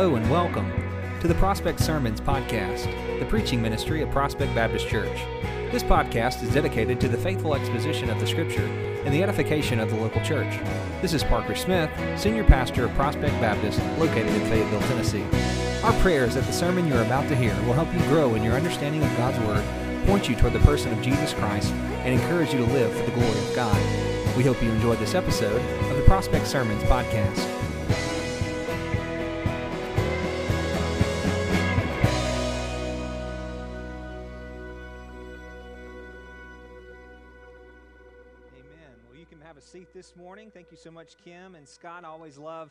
[0.00, 0.72] Hello and welcome
[1.20, 2.86] to the Prospect Sermons Podcast,
[3.18, 5.14] the preaching ministry of Prospect Baptist Church.
[5.72, 8.64] This podcast is dedicated to the faithful exposition of the Scripture
[9.04, 10.58] and the edification of the local church.
[11.02, 15.26] This is Parker Smith, Senior Pastor of Prospect Baptist, located in Fayetteville, Tennessee.
[15.84, 18.42] Our prayer is that the sermon you're about to hear will help you grow in
[18.42, 19.62] your understanding of God's Word,
[20.06, 23.12] point you toward the person of Jesus Christ, and encourage you to live for the
[23.12, 23.76] glory of God.
[24.34, 25.60] We hope you enjoyed this episode
[25.90, 27.59] of the Prospect Sermons Podcast.
[40.50, 40.64] Morning.
[40.64, 42.04] Thank you so much, Kim and Scott.
[42.04, 42.70] I always love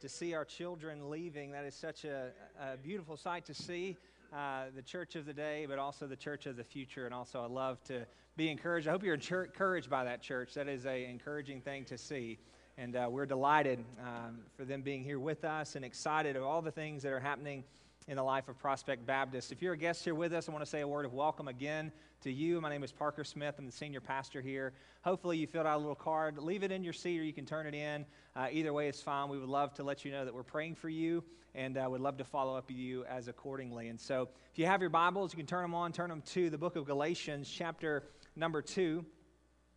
[0.00, 1.50] to see our children leaving.
[1.50, 3.96] That is such a, a beautiful sight to see.
[4.32, 7.06] Uh, the church of the day, but also the church of the future.
[7.06, 8.88] And also, I love to be encouraged.
[8.88, 10.54] I hope you're encouraged by that church.
[10.54, 12.38] That is an encouraging thing to see.
[12.76, 16.62] And uh, we're delighted um, for them being here with us and excited of all
[16.62, 17.64] the things that are happening
[18.08, 19.52] in the life of Prospect Baptist.
[19.52, 21.46] If you're a guest here with us, I want to say a word of welcome
[21.46, 21.92] again
[22.22, 22.58] to you.
[22.58, 23.56] My name is Parker Smith.
[23.58, 24.72] I'm the senior pastor here.
[25.02, 26.38] Hopefully, you filled out a little card.
[26.38, 28.06] Leave it in your seat or you can turn it in.
[28.34, 29.28] Uh, either way is fine.
[29.28, 31.22] We would love to let you know that we're praying for you
[31.54, 33.88] and uh, would love to follow up with you as accordingly.
[33.88, 36.48] And so, if you have your Bibles, you can turn them on, turn them to
[36.48, 39.04] the book of Galatians, chapter number two.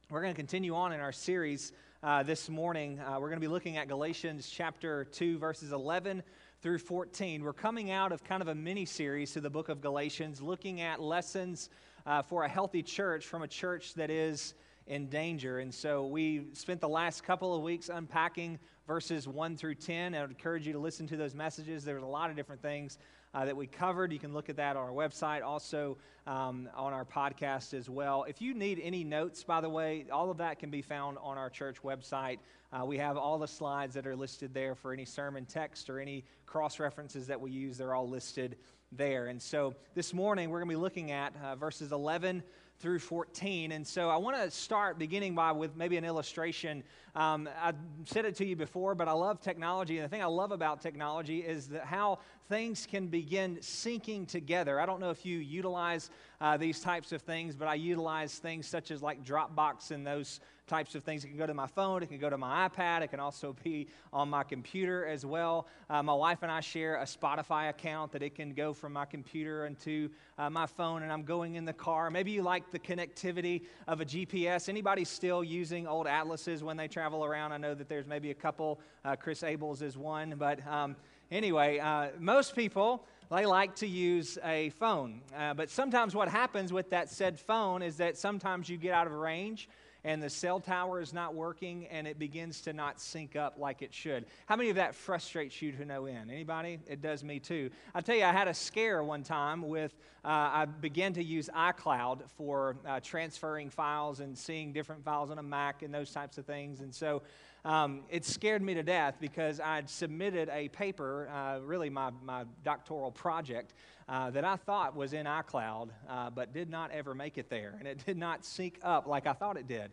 [0.10, 3.00] We're going to continue on in our series uh, this morning.
[3.00, 6.24] Uh, we're going to be looking at Galatians chapter 2, verses 11
[6.62, 7.44] through 14.
[7.44, 10.82] We're coming out of kind of a mini series to the book of Galatians, looking
[10.82, 11.72] at lessons
[12.06, 14.54] uh, for a healthy church from a church that is
[14.86, 15.58] in danger.
[15.60, 20.14] And so we spent the last couple of weeks unpacking verses 1 through 10.
[20.14, 21.84] I would encourage you to listen to those messages.
[21.84, 23.00] There's a lot of different things
[23.34, 24.12] uh, that we covered.
[24.12, 28.26] You can look at that on our website, also um, on our podcast as well.
[28.28, 31.38] If you need any notes, by the way, all of that can be found on
[31.38, 32.40] our church website.
[32.72, 36.00] Uh, we have all the slides that are listed there for any sermon text or
[36.00, 37.78] any cross references that we use.
[37.78, 38.58] They're all listed
[38.92, 39.28] there.
[39.28, 42.44] And so this morning we're going to be looking at uh, verses 11
[42.82, 43.74] through 14.
[43.74, 46.84] And so I want to start beginning by with maybe an illustration.
[47.16, 47.74] Um, I
[48.06, 49.98] said it to you before, but I love technology.
[49.98, 52.20] And the thing I love about technology is that how
[52.52, 54.78] things can begin syncing together.
[54.78, 56.10] I don't know if you utilize
[56.42, 60.42] uh, these types of things, but I utilize things such as like Dropbox and those
[60.68, 61.24] types of things.
[61.24, 63.56] It can go to my phone, it can go to my iPad, it can also
[63.64, 65.68] be on my computer as well.
[65.90, 69.06] Uh, my wife and I share a Spotify account that it can go from my
[69.06, 72.10] computer into uh, my phone, and I'm going in the car.
[72.10, 74.68] Maybe you like the connectivity of a GPS.
[74.68, 77.54] Anybody still using old atlases when they travel around?
[77.54, 78.82] I know that there's maybe a couple.
[79.06, 80.98] Uh, Chris Abels is one, but um,
[81.32, 85.22] anyway, uh, most people they like to use a phone.
[85.36, 89.08] Uh, but sometimes what happens with that said phone is that sometimes you get out
[89.08, 89.70] of range
[90.04, 93.82] and the cell tower is not working and it begins to not sync up like
[93.82, 94.26] it should.
[94.48, 96.30] How many of that frustrates you to no end?
[96.30, 96.80] Anybody?
[96.88, 97.70] It does me too.
[97.96, 99.94] I tell you, I had a scare one time with,
[100.26, 105.38] uh, I began to use iCloud for uh, transferring files and seeing different files on
[105.38, 106.82] a Mac and those types of things.
[106.82, 107.22] And so
[107.64, 112.46] um, it scared me to death because I'd submitted a paper, uh, really my, my
[112.64, 113.74] doctoral project,
[114.10, 117.76] uh, that I thought was in iCloud, uh, but did not ever make it there.
[117.78, 119.92] And it did not sync up like I thought it did.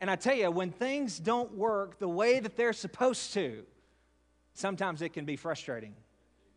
[0.00, 3.64] And I tell you, when things don't work the way that they're supposed to,
[4.52, 5.94] sometimes it can be frustrating.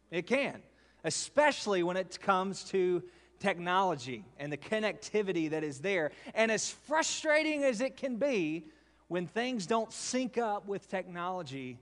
[0.09, 0.61] It can,
[1.03, 3.03] especially when it comes to
[3.39, 6.11] technology and the connectivity that is there.
[6.33, 8.65] And as frustrating as it can be,
[9.07, 11.79] when things don't sync up with technology,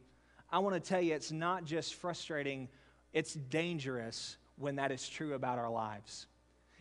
[0.51, 2.69] I want to tell you it's not just frustrating,
[3.13, 6.27] it's dangerous when that is true about our lives.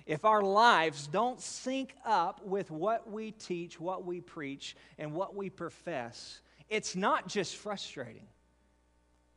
[0.06, 5.34] If our lives don't sync up with what we teach, what we preach, and what
[5.34, 8.26] we profess, it's not just frustrating,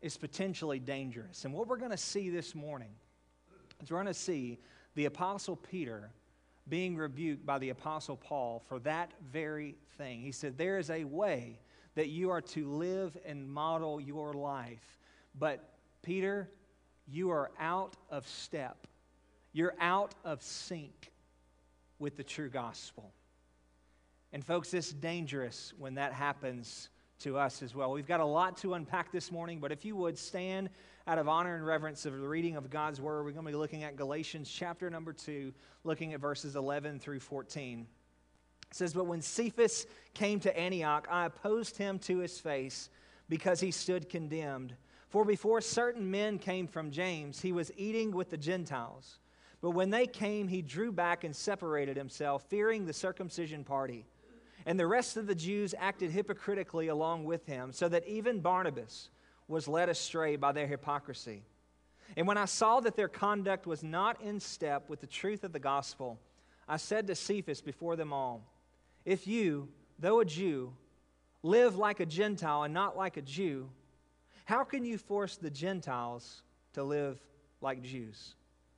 [0.02, 1.46] it's potentially dangerous.
[1.46, 2.92] And what we're going to see this morning
[3.82, 4.60] is we're going to see
[4.96, 6.12] the Apostle Peter
[6.70, 10.22] being rebuked by the Apostle Paul for that very thing.
[10.22, 11.60] He said, There is a way
[11.96, 15.00] that you are to live and model your life.
[15.38, 15.68] But,
[16.04, 16.50] Peter,
[17.08, 18.88] you are out of step.
[19.54, 21.12] You're out of sync
[22.00, 23.12] with the true gospel.
[24.32, 27.92] And, folks, it's dangerous when that happens to us as well.
[27.92, 30.70] We've got a lot to unpack this morning, but if you would stand
[31.08, 33.58] out of honor and reverence of the reading of God's word, we're going to be
[33.58, 35.54] looking at Galatians chapter number 2,
[35.84, 37.88] looking at verses 11 through 14.
[38.70, 42.90] It says, But when Cephas came to Antioch, I opposed him to his face
[43.30, 44.76] because he stood condemned.
[45.10, 49.20] For before certain men came from James, he was eating with the Gentiles.
[49.62, 54.06] But when they came, he drew back and separated himself, fearing the circumcision party.
[54.68, 59.08] And the rest of the Jews acted hypocritically along with him, so that even Barnabas
[59.48, 61.42] was led astray by their hypocrisy.
[62.18, 65.54] And when I saw that their conduct was not in step with the truth of
[65.54, 66.20] the gospel,
[66.68, 68.44] I said to Cephas before them all,
[69.06, 69.70] If you,
[70.00, 70.74] though a Jew,
[71.44, 73.70] live like a Gentile and not like a Jew,
[74.44, 76.44] how can you force the Gentiles
[76.74, 77.22] to live
[77.62, 78.36] like Jews?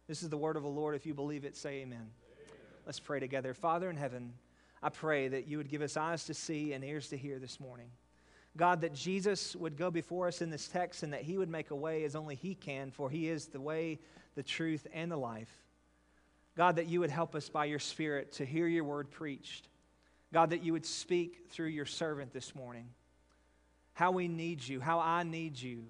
[0.07, 0.95] This is the word of the Lord.
[0.95, 1.97] If you believe it, say amen.
[1.97, 2.09] amen.
[2.85, 3.55] Let's pray together.
[3.55, 4.33] Father in heaven,
[4.81, 7.59] I pray that you would give us eyes to see and ears to hear this
[7.59, 7.89] morning.
[8.57, 11.71] God, that Jesus would go before us in this text and that he would make
[11.71, 13.99] a way as only he can, for he is the way,
[14.35, 15.51] the truth, and the life.
[16.57, 19.67] God, that you would help us by your Spirit to hear your word preached.
[20.33, 22.89] God, that you would speak through your servant this morning.
[23.93, 25.85] How we need you, how I need you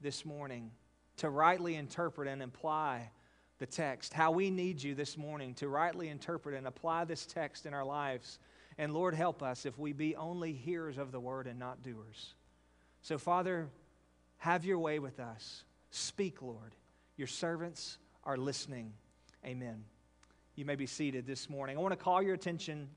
[0.00, 0.70] this morning
[1.18, 3.10] to rightly interpret and apply
[3.64, 4.12] the text.
[4.12, 7.84] How we need you this morning to rightly interpret and apply this text in our
[7.84, 8.38] lives
[8.76, 12.34] and Lord, help us if we be only hearers of the word and not doers.
[13.00, 13.68] So, Father,
[14.36, 15.64] have your way with us.
[15.90, 16.74] Speak, Lord.
[17.16, 18.92] Your servants are listening.
[19.46, 19.84] Amen.
[20.56, 21.78] You may be seated this morning.
[21.78, 22.90] I want to call your attention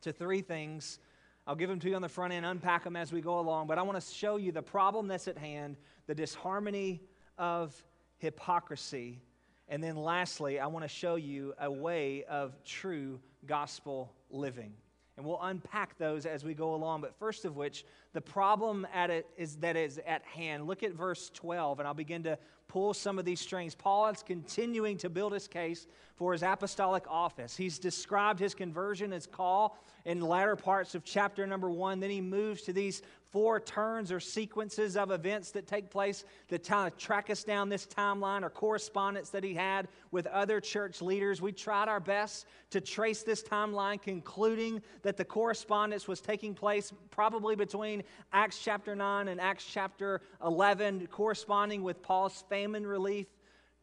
[0.00, 1.00] to three things.
[1.46, 3.66] I'll give them to you on the front end, unpack them as we go along,
[3.66, 7.02] but I want to show you the problem that's at hand, the disharmony
[7.36, 7.74] of
[8.16, 9.20] hypocrisy.
[9.68, 14.74] And then lastly, I want to show you a way of true gospel living.
[15.16, 17.02] And we'll unpack those as we go along.
[17.02, 20.66] But first of which, the problem at it is that is at hand.
[20.66, 23.74] Look at verse 12, and I'll begin to pull some of these strings.
[23.74, 25.86] Paul is continuing to build his case
[26.16, 27.54] for his apostolic office.
[27.54, 32.00] He's described his conversion, his call in latter parts of chapter number one.
[32.00, 36.66] Then he moves to these four turns or sequences of events that take place that
[36.66, 41.00] kind of track us down this timeline or correspondence that he had with other church
[41.00, 41.40] leaders.
[41.40, 46.92] We tried our best to trace this timeline, concluding that the correspondence was taking place
[47.10, 48.02] probably between
[48.34, 53.26] Acts chapter 9 and Acts chapter 11, corresponding with Paul's famine relief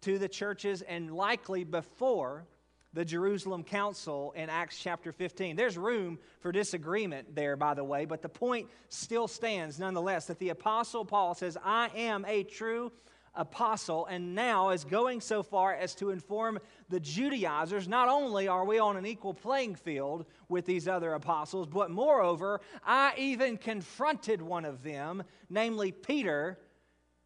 [0.02, 2.46] to the churches, and likely before
[2.94, 5.56] the Jerusalem Council in Acts chapter 15.
[5.56, 10.40] There's room for disagreement there, by the way, but the point still stands nonetheless that
[10.40, 12.92] the Apostle Paul says, I am a true
[13.36, 16.60] apostle, and now is going so far as to inform
[16.90, 21.68] the Judaizers not only are we on an equal playing field with these other apostles,
[21.68, 26.60] but moreover, I even confronted one of them, namely Peter,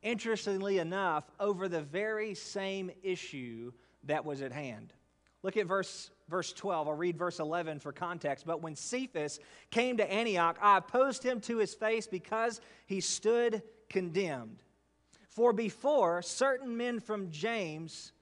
[0.01, 3.71] interestingly enough, over the very same issue
[4.03, 4.93] that was at hand.
[5.43, 6.87] Look at verse, verse 12.
[6.87, 8.45] I'll read verse 11 for context.
[8.45, 13.61] But when Cephas came to Antioch, I opposed him to his face because he stood
[13.89, 14.63] condemned.
[15.27, 18.13] For before certain men from James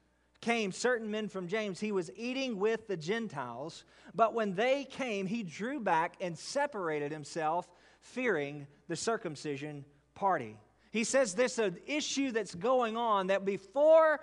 [0.41, 3.83] came, certain men from James, he was eating with the Gentiles.
[4.15, 7.67] But when they came, he drew back and separated himself,
[7.99, 9.85] fearing the circumcision
[10.15, 10.57] party.
[10.91, 14.19] He says this an issue that's going on that before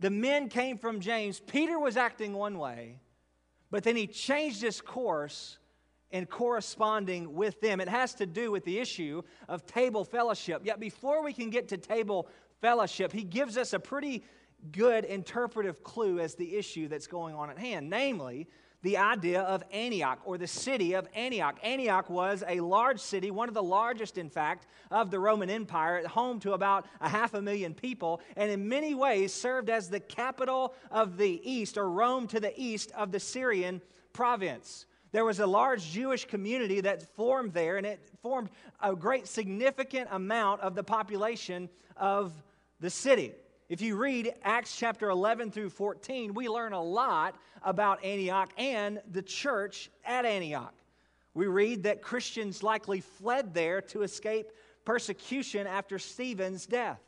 [0.00, 1.40] the men came from James.
[1.40, 3.00] Peter was acting one way,
[3.70, 5.58] but then he changed his course
[6.10, 7.80] in corresponding with them.
[7.80, 10.62] It has to do with the issue of table fellowship.
[10.64, 12.28] Yet before we can get to table
[12.60, 14.24] fellowship, he gives us a pretty
[14.72, 17.90] good interpretive clue as the issue that's going on at hand.
[17.90, 18.48] Namely,
[18.82, 21.58] the idea of Antioch or the city of Antioch.
[21.62, 26.06] Antioch was a large city, one of the largest, in fact, of the Roman Empire,
[26.06, 30.00] home to about a half a million people, and in many ways served as the
[30.00, 33.82] capital of the east, or Rome to the east of the Syrian
[34.12, 34.86] province.
[35.10, 40.08] There was a large Jewish community that formed there, and it formed a great significant
[40.12, 42.32] amount of the population of
[42.78, 43.32] the city.
[43.68, 48.98] If you read Acts chapter 11 through 14, we learn a lot about Antioch and
[49.10, 50.72] the church at Antioch.
[51.34, 54.52] We read that Christians likely fled there to escape
[54.86, 56.98] persecution after Stephen's death.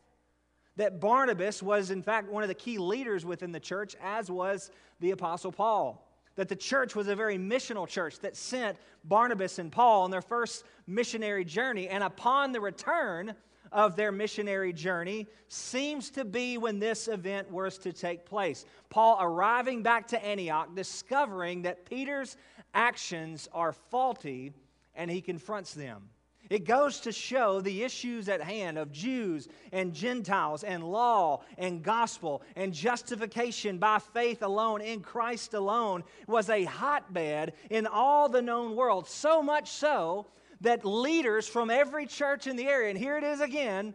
[0.77, 4.71] That Barnabas was, in fact, one of the key leaders within the church, as was
[5.01, 6.07] the Apostle Paul.
[6.37, 10.21] That the church was a very missional church that sent Barnabas and Paul on their
[10.21, 11.89] first missionary journey.
[11.89, 13.35] And upon the return,
[13.73, 18.65] of their missionary journey seems to be when this event was to take place.
[18.89, 22.37] Paul arriving back to Antioch, discovering that Peter's
[22.75, 24.53] actions are faulty,
[24.95, 26.09] and he confronts them.
[26.51, 31.81] It goes to show the issues at hand of Jews and Gentiles and law and
[31.81, 38.43] gospel and justification by faith alone in Christ alone was a hotbed in all the
[38.43, 39.07] known world.
[39.07, 40.27] So much so
[40.61, 43.95] that leaders from every church in the area, and here it is again,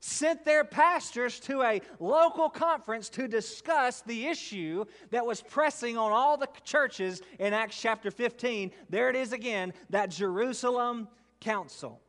[0.00, 6.10] sent their pastors to a local conference to discuss the issue that was pressing on
[6.10, 8.72] all the churches in Acts chapter 15.
[8.90, 11.06] There it is again, that Jerusalem
[11.40, 12.00] council.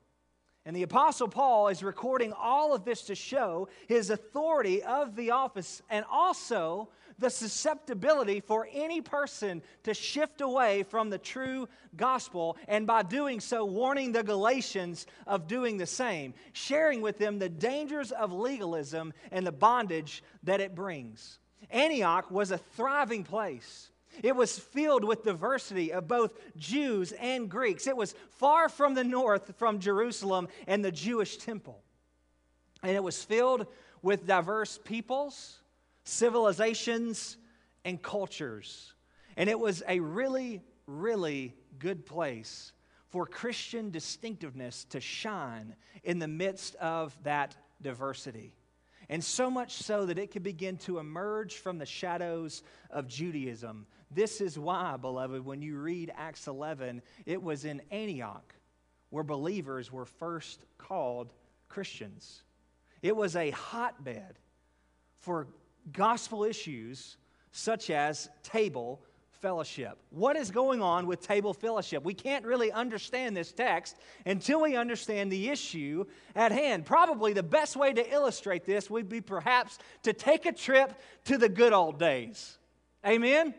[0.65, 5.31] And the Apostle Paul is recording all of this to show his authority of the
[5.31, 6.89] office and also
[7.19, 13.39] the susceptibility for any person to shift away from the true gospel, and by doing
[13.39, 19.13] so, warning the Galatians of doing the same, sharing with them the dangers of legalism
[19.31, 21.39] and the bondage that it brings.
[21.69, 23.89] Antioch was a thriving place.
[24.21, 27.87] It was filled with diversity of both Jews and Greeks.
[27.87, 31.81] It was far from the north from Jerusalem and the Jewish temple.
[32.83, 33.65] And it was filled
[34.01, 35.59] with diverse peoples,
[36.03, 37.37] civilizations,
[37.85, 38.93] and cultures.
[39.35, 42.71] And it was a really, really good place
[43.09, 48.53] for Christian distinctiveness to shine in the midst of that diversity
[49.09, 53.85] and so much so that it could begin to emerge from the shadows of Judaism.
[54.09, 58.55] This is why, beloved, when you read Acts 11, it was in Antioch
[59.09, 61.33] where believers were first called
[61.67, 62.43] Christians.
[63.01, 64.39] It was a hotbed
[65.19, 65.47] for
[65.91, 67.17] gospel issues
[67.51, 69.01] such as table
[69.43, 69.97] fellowship.
[70.09, 72.03] What is going on with table fellowship?
[72.03, 76.85] We can't really understand this text until we understand the issue at hand.
[76.85, 81.37] Probably the best way to illustrate this would be perhaps to take a trip to
[81.37, 82.57] the good old days.
[83.05, 83.53] Amen?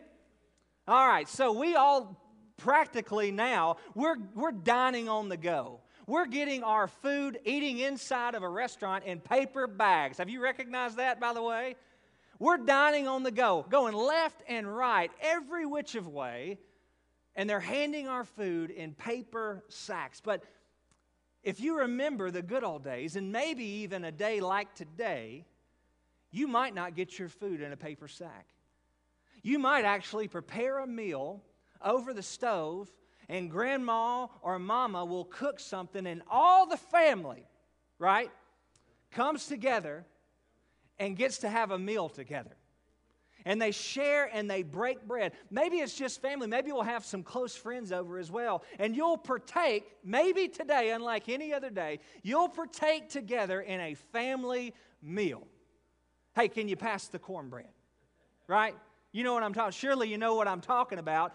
[0.87, 2.19] All right, so we all
[2.57, 5.81] practically now, we're, we're dining on the go.
[6.07, 10.19] We're getting our food, eating inside of a restaurant in paper bags.
[10.19, 11.75] Have you recognized that, by the way?
[12.37, 16.57] We're dining on the go, going left and right, every which of way,
[17.35, 20.21] and they're handing our food in paper sacks.
[20.21, 20.43] But
[21.43, 25.45] if you remember the good old days, and maybe even a day like today,
[26.31, 28.47] you might not get your food in a paper sack.
[29.41, 31.41] You might actually prepare a meal
[31.81, 32.91] over the stove,
[33.29, 37.47] and grandma or mama will cook something, and all the family,
[37.97, 38.31] right,
[39.11, 40.05] comes together
[40.99, 42.55] and gets to have a meal together.
[43.47, 45.33] And they share and they break bread.
[45.51, 46.47] Maybe it's just family.
[46.47, 48.63] Maybe we'll have some close friends over as well.
[48.79, 54.73] And you'll partake, maybe today, unlike any other day, you'll partake together in a family
[55.03, 55.45] meal.
[56.35, 57.67] Hey, can you pass the cornbread?
[58.47, 58.75] Right?
[59.11, 61.33] You know what I'm talking Surely you know what I'm talking about.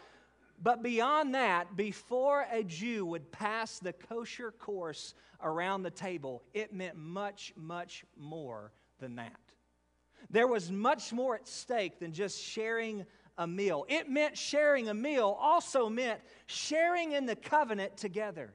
[0.63, 6.75] But beyond that, before a Jew would pass the kosher course around the table, it
[6.75, 9.41] meant much, much more than that.
[10.29, 13.07] There was much more at stake than just sharing
[13.39, 13.87] a meal.
[13.89, 18.53] It meant sharing a meal, also meant sharing in the covenant together.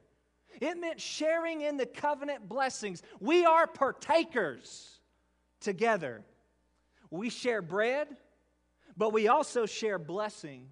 [0.60, 3.02] It meant sharing in the covenant blessings.
[3.20, 5.00] We are partakers
[5.60, 6.22] together.
[7.10, 8.08] We share bread,
[8.96, 10.68] but we also share blessing,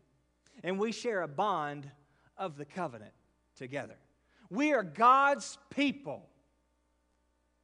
[0.63, 1.91] and we share a bond
[2.37, 3.13] of the covenant
[3.57, 3.97] together.
[4.51, 6.29] We are God's people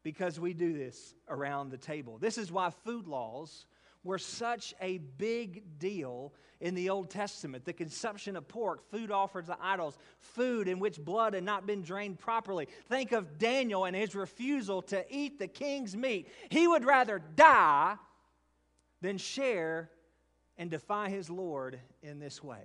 [0.03, 2.19] because we do this around the table.
[2.19, 3.67] This is why food laws
[4.03, 7.65] were such a big deal in the Old Testament.
[7.65, 11.83] The consumption of pork, food offered to idols, food in which blood had not been
[11.83, 12.69] drained properly.
[12.89, 16.29] Think of Daniel and his refusal to eat the king's meat.
[16.51, 17.97] He would rather die
[19.03, 19.91] than share
[20.57, 22.63] and defy his Lord in this way.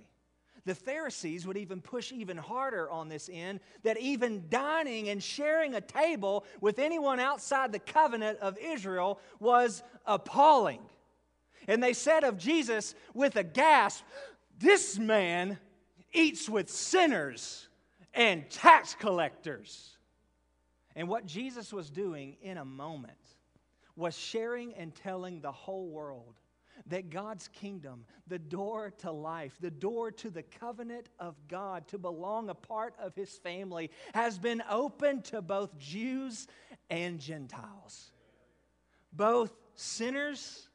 [0.66, 5.74] The Pharisees would even push even harder on this end that even dining and sharing
[5.74, 10.80] a table with anyone outside the covenant of Israel was appalling.
[11.68, 14.04] And they said of Jesus with a gasp,
[14.58, 15.58] This man
[16.12, 17.68] eats with sinners
[18.12, 19.96] and tax collectors.
[20.96, 23.12] And what Jesus was doing in a moment
[23.94, 26.34] was sharing and telling the whole world
[26.86, 31.98] that God's kingdom, the door to life, the door to the covenant of God, to
[31.98, 36.46] belong a part of his family, has been open to both Jews
[36.90, 38.12] and Gentiles.
[39.12, 40.68] Both sinners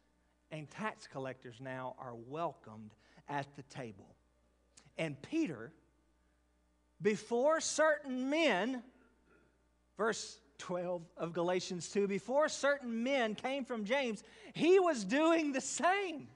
[0.51, 2.91] and tax collectors now are welcomed
[3.29, 4.15] at the table.
[4.97, 5.71] And Peter,
[7.01, 8.83] before certain men,
[9.97, 15.59] verse 12 of Galatians 2, before certain men came from James, he was doing the
[15.59, 16.27] same.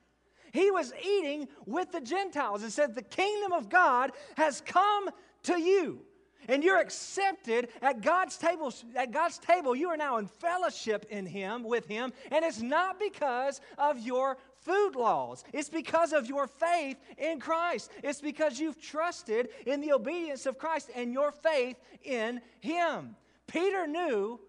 [0.52, 5.10] He was eating with the Gentiles and said, The kingdom of God has come
[5.44, 6.02] to you.
[6.48, 8.74] And you're accepted at God's table.
[8.96, 13.00] At God's table, you are now in fellowship in Him, with Him, and it's not
[13.00, 15.44] because of your food laws.
[15.54, 17.92] It's because of your faith in Christ.
[18.04, 23.16] It's because you've trusted in the obedience of Christ and your faith in Him.
[23.48, 24.40] Peter knew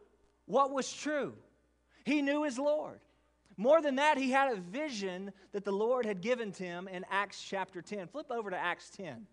[0.47, 1.35] what was true,
[2.05, 3.01] he knew his Lord.
[3.59, 7.07] More than that, he had a vision that the Lord had given to him in
[7.11, 8.09] Acts chapter 10.
[8.09, 9.27] Flip over to Acts 10.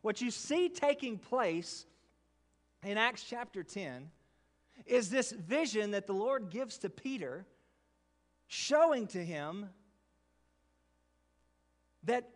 [0.00, 1.84] What you see taking place
[2.82, 4.08] in Acts chapter 10
[4.86, 7.44] is this vision that the Lord gives to Peter,
[8.46, 9.68] showing to him
[12.04, 12.30] that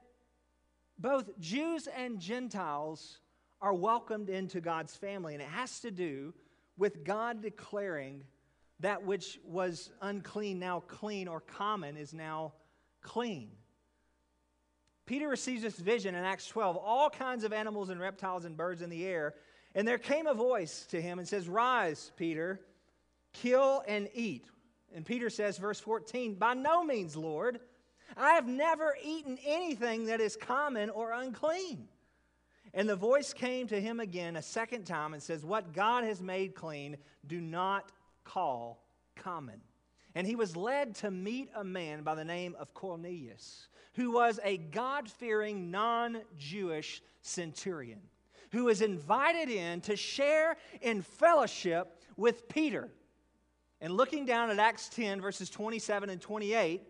[0.98, 3.18] both Jews and Gentiles
[3.62, 5.34] are welcomed into God's family.
[5.34, 6.34] And it has to do
[6.80, 8.24] with God declaring
[8.80, 12.54] that which was unclean, now clean, or common, is now
[13.02, 13.50] clean.
[15.04, 18.80] Peter receives this vision in Acts 12 all kinds of animals and reptiles and birds
[18.80, 19.34] in the air.
[19.74, 22.62] And there came a voice to him and says, Rise, Peter,
[23.34, 24.46] kill and eat.
[24.94, 27.60] And Peter says, verse 14, By no means, Lord.
[28.16, 31.88] I have never eaten anything that is common or unclean.
[32.72, 36.22] And the voice came to him again a second time and says, What God has
[36.22, 36.96] made clean,
[37.26, 37.90] do not
[38.24, 38.84] call
[39.16, 39.60] common.
[40.14, 44.40] And he was led to meet a man by the name of Cornelius, who was
[44.44, 48.00] a God fearing, non Jewish centurion,
[48.52, 52.88] who was invited in to share in fellowship with Peter.
[53.80, 56.82] And looking down at Acts 10, verses 27 and 28,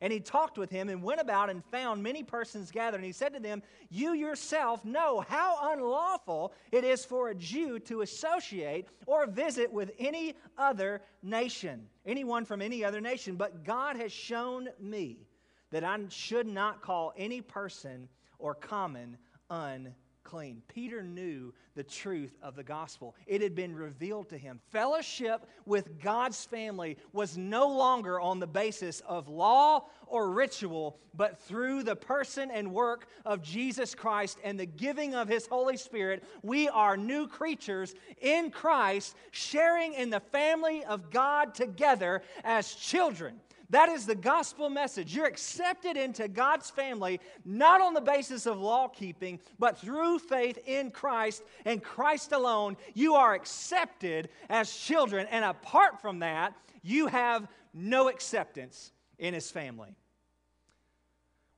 [0.00, 2.98] and he talked with him and went about and found many persons gathered.
[2.98, 7.78] And he said to them, You yourself know how unlawful it is for a Jew
[7.80, 13.36] to associate or visit with any other nation, anyone from any other nation.
[13.36, 15.26] But God has shown me
[15.70, 19.18] that I should not call any person or common
[19.50, 19.94] unclean
[20.24, 20.62] clean.
[20.68, 24.60] Peter knew the truth of the gospel, it had been revealed to him.
[24.70, 31.40] Fellowship with God's family was no longer on the basis of law or ritual, but
[31.42, 36.24] through the person and work of Jesus Christ and the giving of his Holy Spirit.
[36.42, 43.40] We are new creatures in Christ, sharing in the family of God together as children.
[43.70, 45.14] That is the gospel message.
[45.14, 50.58] You're accepted into God's family not on the basis of law keeping, but through faith
[50.66, 52.78] in Christ and Christ alone.
[52.94, 59.50] You are accepted as children, and apart from that, you have no acceptance in His
[59.50, 59.94] family.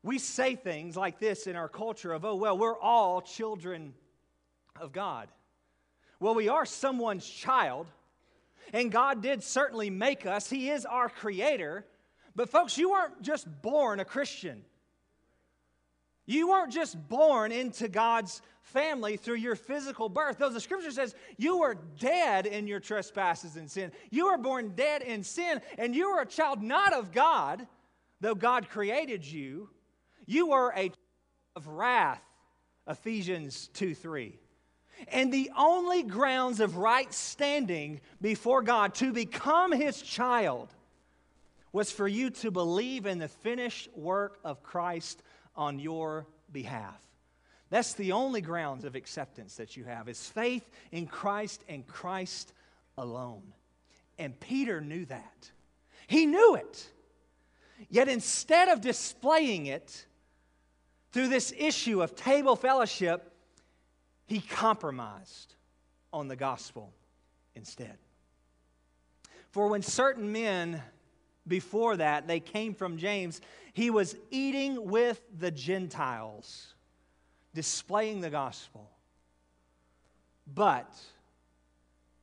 [0.03, 3.94] We say things like this in our culture of, oh, well, we're all children
[4.81, 5.29] of God.
[6.18, 7.87] Well, we are someone's child,
[8.73, 10.51] and God did certainly make us.
[10.51, 11.87] He is our creator.
[12.35, 14.62] But, folks, you weren't just born a Christian.
[16.27, 20.38] You weren't just born into God's family through your physical birth.
[20.38, 23.90] Though the scripture says you were dead in your trespasses and sin.
[24.11, 27.66] You were born dead in sin, and you were a child not of God,
[28.21, 29.71] though God created you.
[30.27, 30.97] You were a child
[31.57, 32.23] of wrath,
[32.87, 34.38] Ephesians 2 3.
[35.09, 40.69] And the only grounds of right standing before God to become his child
[41.72, 45.22] was for you to believe in the finished work of Christ
[45.54, 47.00] on your behalf.
[47.70, 52.52] That's the only grounds of acceptance that you have is faith in Christ and Christ
[52.98, 53.52] alone.
[54.18, 55.50] And Peter knew that.
[56.09, 56.88] He knew it.
[57.88, 60.06] Yet instead of displaying it
[61.12, 63.33] through this issue of table fellowship,
[64.26, 65.54] he compromised
[66.12, 66.92] on the gospel
[67.54, 67.96] instead.
[69.50, 70.83] For when certain men
[71.46, 73.40] before that, they came from James.
[73.72, 76.74] He was eating with the Gentiles,
[77.55, 78.90] displaying the gospel.
[80.53, 80.92] But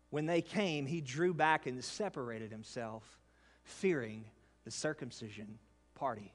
[0.10, 3.03] when they came, he drew back and separated himself,
[3.63, 4.25] fearing
[4.63, 5.60] the circumcision
[5.95, 6.34] party.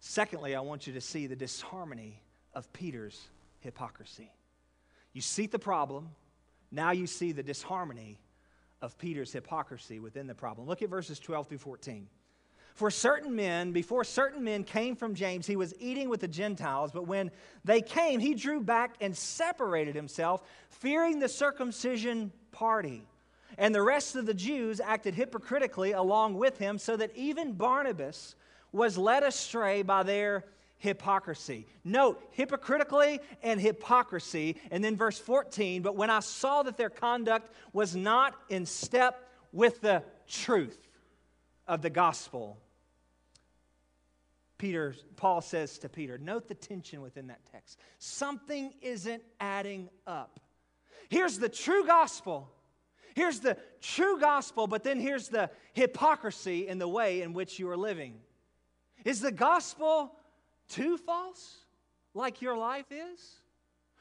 [0.00, 2.22] Secondly, I want you to see the disharmony
[2.54, 3.28] of Peter's
[3.60, 4.30] hypocrisy.
[5.12, 6.10] You see the problem,
[6.70, 8.18] now you see the disharmony
[8.84, 10.68] of Peter's hypocrisy within the problem.
[10.68, 12.06] Look at verses 12 through 14.
[12.74, 16.90] For certain men, before certain men came from James, he was eating with the Gentiles,
[16.92, 17.30] but when
[17.64, 23.06] they came, he drew back and separated himself, fearing the circumcision party.
[23.56, 28.34] And the rest of the Jews acted hypocritically along with him, so that even Barnabas
[28.72, 30.44] was led astray by their
[30.78, 31.66] hypocrisy.
[31.82, 34.56] Note, hypocritically and hypocrisy.
[34.70, 39.28] And then verse 14, but when I saw that their conduct was not in step
[39.52, 40.78] with the truth
[41.66, 42.58] of the gospel,
[44.58, 47.78] Peter, Paul says to Peter, note the tension within that text.
[47.98, 50.40] Something isn't adding up.
[51.08, 52.50] Here's the true gospel.
[53.14, 57.68] Here's the true gospel, but then here's the hypocrisy in the way in which you
[57.70, 58.14] are living.
[59.04, 60.12] Is the gospel
[60.68, 61.58] too false,
[62.14, 63.40] like your life is?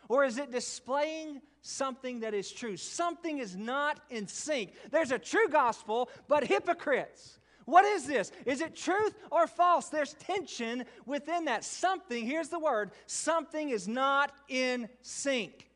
[0.09, 2.77] Or is it displaying something that is true?
[2.77, 4.73] Something is not in sync.
[4.91, 7.39] There's a true gospel, but hypocrites.
[7.65, 8.31] What is this?
[8.45, 9.87] Is it truth or false?
[9.87, 11.63] There's tension within that.
[11.63, 15.69] Something, here's the word, something is not in sync.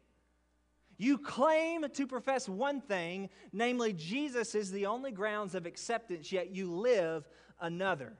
[0.98, 6.50] You claim to profess one thing, namely, Jesus is the only grounds of acceptance, yet
[6.50, 7.28] you live
[7.62, 8.14] another.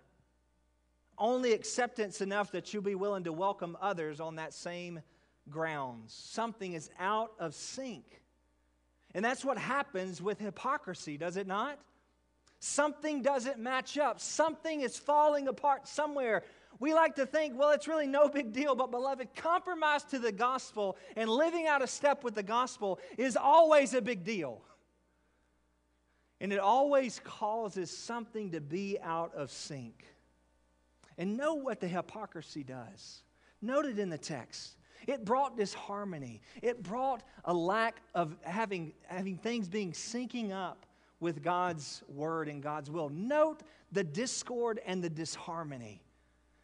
[1.18, 5.02] Only acceptance enough that you'll be willing to welcome others on that same
[5.50, 6.14] grounds.
[6.14, 8.22] Something is out of sync.
[9.16, 11.80] And that's what happens with hypocrisy, does it not?
[12.60, 14.20] Something doesn't match up.
[14.20, 16.44] Something is falling apart somewhere.
[16.80, 20.32] We like to think, well, it's really no big deal, but beloved, compromise to the
[20.32, 24.62] gospel and living out of step with the gospel is always a big deal.
[26.40, 30.06] And it always causes something to be out of sync.
[31.18, 33.22] And know what the hypocrisy does.
[33.62, 34.78] Note it in the text.
[35.08, 36.42] It brought disharmony.
[36.62, 40.86] It brought a lack of having, having things being syncing up
[41.20, 43.10] with God's word and God's will.
[43.10, 46.02] Note the discord and the disharmony.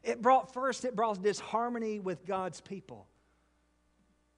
[0.04, 3.08] It brought first, it brought disharmony with God's people.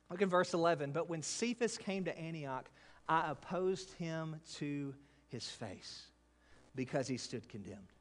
[0.10, 0.91] Look in verse 11.
[0.91, 2.69] But when Cephas came to Antioch,
[3.10, 4.93] I opposed him to
[5.28, 6.06] his face
[6.75, 7.91] because he stood condemned.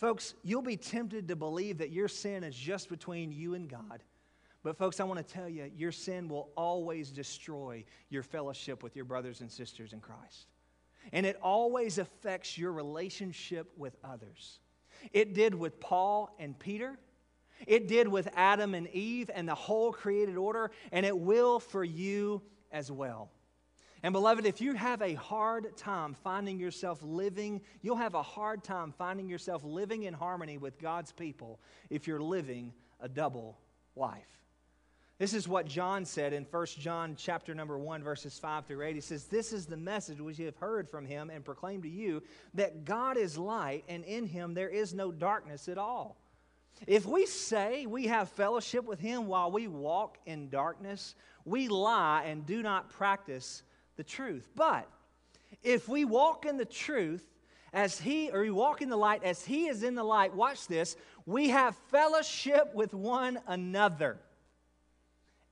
[0.00, 4.02] Folks, you'll be tempted to believe that your sin is just between you and God.
[4.62, 8.96] But, folks, I want to tell you, your sin will always destroy your fellowship with
[8.96, 10.46] your brothers and sisters in Christ.
[11.12, 14.60] And it always affects your relationship with others.
[15.12, 16.98] It did with Paul and Peter.
[17.66, 21.84] It did with Adam and Eve and the whole created order, and it will for
[21.84, 22.40] you
[22.72, 23.30] as well.
[24.02, 28.64] And beloved, if you have a hard time finding yourself living, you'll have a hard
[28.64, 31.60] time finding yourself living in harmony with God's people
[31.90, 33.58] if you're living a double
[33.96, 34.40] life.
[35.18, 38.94] This is what John said in 1 John chapter number 1 verses 5 through 8.
[38.94, 41.90] He says, "This is the message which you have heard from him and proclaimed to
[41.90, 42.22] you
[42.54, 46.16] that God is light and in him there is no darkness at all."
[46.86, 52.22] If we say we have fellowship with him while we walk in darkness, we lie
[52.24, 53.62] and do not practice
[54.00, 54.48] the truth.
[54.56, 54.88] But
[55.62, 57.26] if we walk in the truth
[57.70, 60.66] as he or we walk in the light as he is in the light, watch
[60.68, 64.18] this, we have fellowship with one another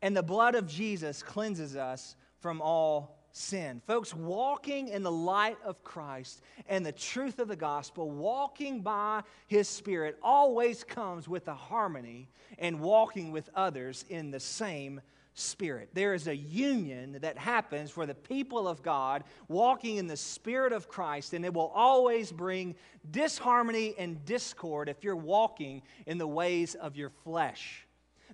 [0.00, 3.82] and the blood of Jesus cleanses us from all sin.
[3.86, 9.22] Folks, walking in the light of Christ and the truth of the gospel, walking by
[9.46, 15.02] His Spirit, always comes with a harmony and walking with others in the same
[15.38, 15.90] Spirit.
[15.92, 20.72] There is a union that happens for the people of God walking in the Spirit
[20.72, 22.74] of Christ, and it will always bring
[23.10, 27.86] disharmony and discord if you're walking in the ways of your flesh.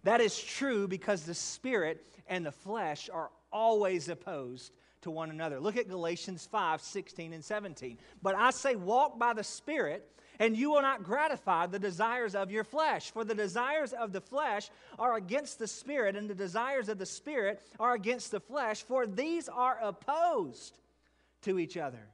[0.04, 5.60] That is true because the spirit and the flesh are always opposed to one another.
[5.60, 7.98] Look at Galatians 5 16 and 17.
[8.22, 12.50] But I say, walk by the Spirit, and you will not gratify the desires of
[12.50, 13.10] your flesh.
[13.10, 17.06] For the desires of the flesh are against the Spirit, and the desires of the
[17.06, 20.78] Spirit are against the flesh, for these are opposed
[21.42, 22.08] to each other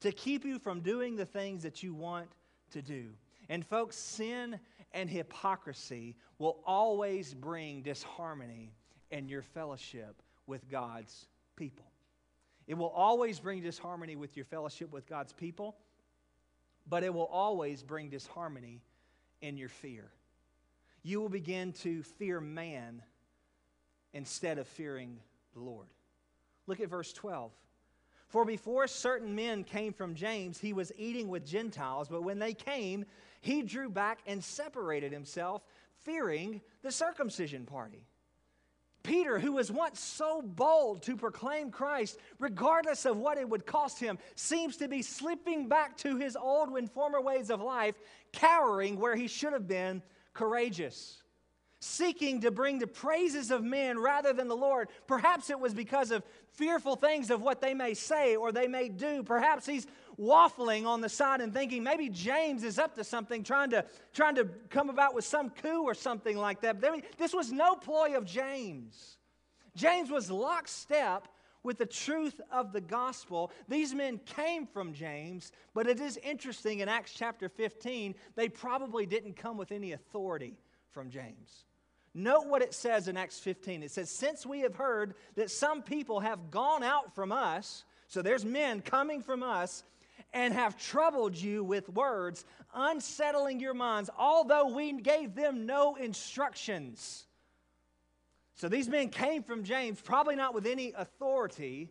[0.00, 2.28] to keep you from doing the things that you want
[2.72, 3.10] to do.
[3.48, 4.58] And, folks, sin
[4.92, 8.72] and hypocrisy will always bring disharmony
[9.10, 11.84] in your fellowship with God's people.
[12.66, 15.76] It will always bring disharmony with your fellowship with God's people,
[16.88, 18.80] but it will always bring disharmony
[19.40, 20.10] in your fear.
[21.02, 23.02] You will begin to fear man
[24.12, 25.18] instead of fearing
[25.54, 25.86] the Lord.
[26.66, 27.52] Look at verse 12.
[28.28, 32.54] For before certain men came from James, he was eating with Gentiles, but when they
[32.54, 33.04] came,
[33.40, 35.64] he drew back and separated himself,
[36.02, 38.06] fearing the circumcision party.
[39.02, 43.98] Peter, who was once so bold to proclaim Christ, regardless of what it would cost
[43.98, 47.94] him, seems to be slipping back to his old and former ways of life,
[48.32, 50.02] cowering where he should have been
[50.34, 51.20] courageous
[51.80, 54.88] seeking to bring the praises of men rather than the Lord.
[55.06, 58.88] Perhaps it was because of fearful things of what they may say or they may
[58.88, 59.22] do.
[59.22, 59.86] Perhaps he's
[60.20, 64.34] waffling on the side and thinking maybe James is up to something, trying to, trying
[64.34, 66.80] to come about with some coup or something like that.
[66.80, 69.18] But this was no ploy of James.
[69.74, 71.28] James was lockstep
[71.62, 73.50] with the truth of the gospel.
[73.68, 79.06] These men came from James, but it is interesting in Acts chapter 15, they probably
[79.06, 80.58] didn't come with any authority
[80.90, 81.64] from James.
[82.12, 83.82] Note what it says in Acts 15.
[83.84, 88.20] It says, Since we have heard that some people have gone out from us, so
[88.20, 89.84] there's men coming from us,
[90.32, 97.26] and have troubled you with words, unsettling your minds, although we gave them no instructions.
[98.54, 101.90] So these men came from James, probably not with any authority.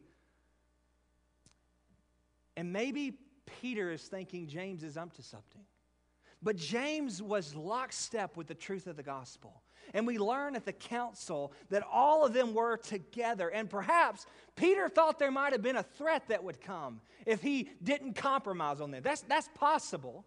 [2.55, 3.17] And maybe
[3.61, 5.63] Peter is thinking James is up to something.
[6.41, 9.61] But James was lockstep with the truth of the gospel.
[9.93, 13.49] And we learn at the council that all of them were together.
[13.49, 14.25] And perhaps
[14.55, 18.81] Peter thought there might have been a threat that would come if he didn't compromise
[18.81, 19.03] on them.
[19.03, 20.25] That's, that's possible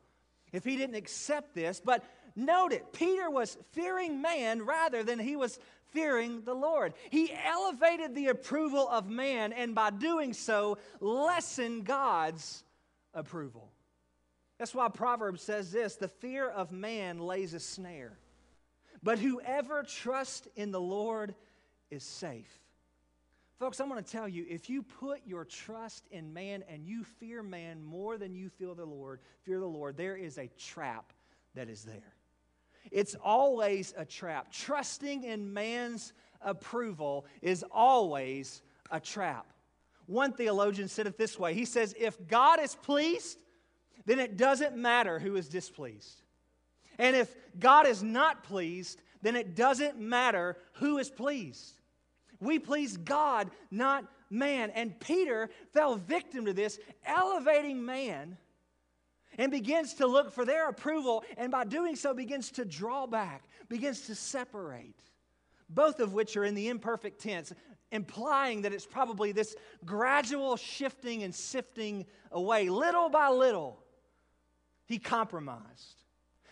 [0.53, 1.81] if he didn't accept this.
[1.85, 2.05] But
[2.37, 5.59] note it Peter was fearing man rather than he was
[5.93, 6.95] fearing the Lord.
[7.11, 12.65] He elevated the approval of man, and by doing so, lessened God's
[13.15, 13.71] approval.
[14.59, 18.19] That's why Proverbs says this the fear of man lays a snare,
[19.03, 21.35] but whoever trusts in the Lord
[21.91, 22.59] is safe.
[23.59, 27.05] Folks, I'm going to tell you if you put your trust in man and you
[27.05, 31.13] fear man more than you feel the Lord, fear the Lord, there is a trap
[31.55, 32.15] that is there.
[32.91, 34.51] It's always a trap.
[34.51, 39.47] Trusting in man's approval is always a trap.
[40.07, 43.39] One theologian said it this way He says, If God is pleased,
[44.05, 46.22] then it doesn't matter who is displeased.
[46.99, 51.81] And if God is not pleased, then it doesn't matter who is pleased.
[52.41, 54.71] We please God, not man.
[54.71, 58.37] And Peter fell victim to this, elevating man
[59.39, 63.45] and begins to look for their approval, and by doing so, begins to draw back,
[63.69, 64.97] begins to separate.
[65.71, 67.53] Both of which are in the imperfect tense,
[67.91, 72.69] implying that it's probably this gradual shifting and sifting away.
[72.69, 73.83] Little by little,
[74.87, 76.02] he compromised,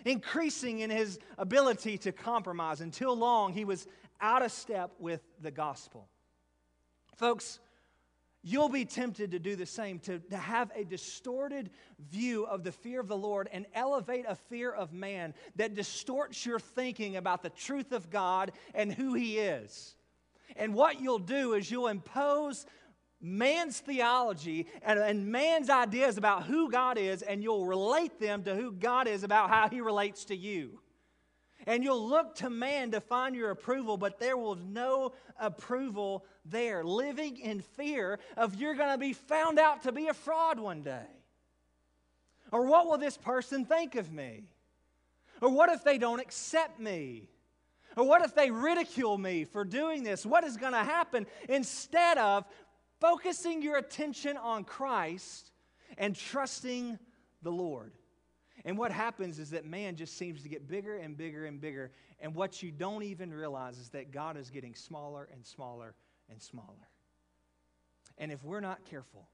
[0.04, 2.80] increasing in his ability to compromise.
[2.80, 3.86] Until long, he was
[4.20, 6.08] out of step with the gospel.
[7.16, 7.58] Folks,
[8.42, 11.70] you'll be tempted to do the same, to, to have a distorted
[12.10, 16.46] view of the fear of the Lord and elevate a fear of man that distorts
[16.46, 19.94] your thinking about the truth of God and who He is.
[20.56, 22.66] And what you'll do is you'll impose
[23.20, 28.54] man's theology and, and man's ideas about who God is, and you'll relate them to
[28.54, 30.80] who God is about how He relates to you.
[31.66, 36.82] And you'll look to man to find your approval, but there will no approval there.
[36.82, 40.82] Living in fear of you're going to be found out to be a fraud one
[40.82, 41.06] day.
[42.50, 44.44] Or what will this person think of me?
[45.42, 47.28] Or what if they don't accept me?
[47.96, 50.24] Or what if they ridicule me for doing this?
[50.24, 51.26] What is going to happen?
[51.48, 52.44] Instead of
[53.00, 55.50] focusing your attention on Christ
[55.98, 56.98] and trusting
[57.42, 57.92] the Lord.
[58.64, 61.92] And what happens is that man just seems to get bigger and bigger and bigger.
[62.20, 65.94] And what you don't even realize is that God is getting smaller and smaller
[66.28, 66.88] and smaller.
[68.18, 69.28] And if we're not careful,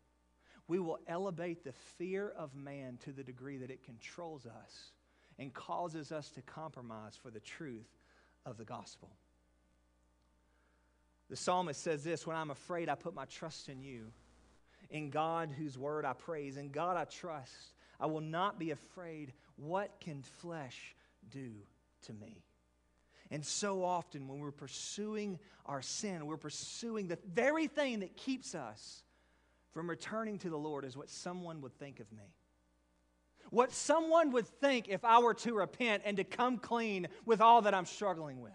[0.68, 4.92] we will elevate the fear of man to the degree that it controls us
[5.38, 7.98] and causes us to compromise for the truth
[8.44, 9.10] of the gospel.
[11.28, 14.12] The psalmist says this When I'm afraid, I put my trust in you.
[14.90, 16.56] In God, whose word I praise.
[16.56, 17.74] In God, I trust.
[17.98, 19.32] I will not be afraid.
[19.56, 20.94] What can flesh
[21.30, 21.50] do
[22.02, 22.44] to me?
[23.30, 28.54] And so often, when we're pursuing our sin, we're pursuing the very thing that keeps
[28.54, 29.02] us
[29.76, 32.34] from returning to the Lord, is what someone would think of me.
[33.50, 37.60] What someone would think if I were to repent and to come clean with all
[37.60, 38.52] that I'm struggling with.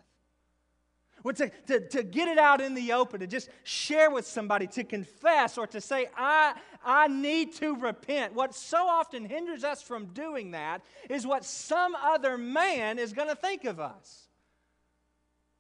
[1.24, 4.68] Well, to, to, to get it out in the open, to just share with somebody,
[4.68, 8.34] to confess, or to say, I, I need to repent.
[8.34, 13.28] What so often hinders us from doing that is what some other man is going
[13.28, 14.30] to think of us.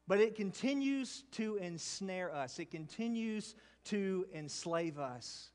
[0.08, 5.50] But it continues to ensnare us, it continues to enslave us.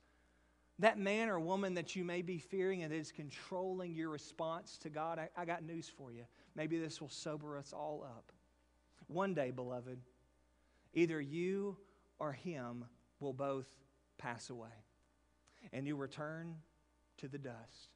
[0.79, 4.91] That man or woman that you may be fearing and is controlling your response to
[4.91, 6.25] God, I, I got news for you.
[6.55, 8.31] Maybe this will sober us all up.
[9.09, 9.99] One day, beloved,
[10.95, 11.77] either you
[12.19, 12.85] or him
[13.21, 13.67] will both
[14.19, 14.69] pass away,
[15.73, 16.57] and you return
[17.19, 17.91] to the dust.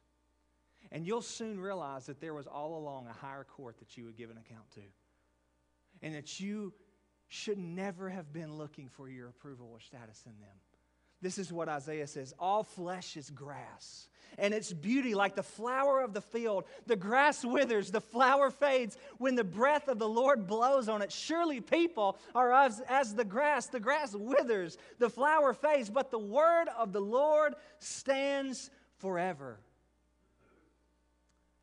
[0.91, 4.17] And you'll soon realize that there was all along a higher court that you would
[4.17, 4.81] give an account to,
[6.01, 6.73] and that you
[7.27, 10.57] should never have been looking for your approval or status in them.
[11.21, 14.07] This is what Isaiah says All flesh is grass,
[14.37, 16.65] and its beauty like the flower of the field.
[16.87, 21.11] The grass withers, the flower fades when the breath of the Lord blows on it.
[21.11, 23.67] Surely people are as, as the grass.
[23.67, 29.59] The grass withers, the flower fades, but the word of the Lord stands forever.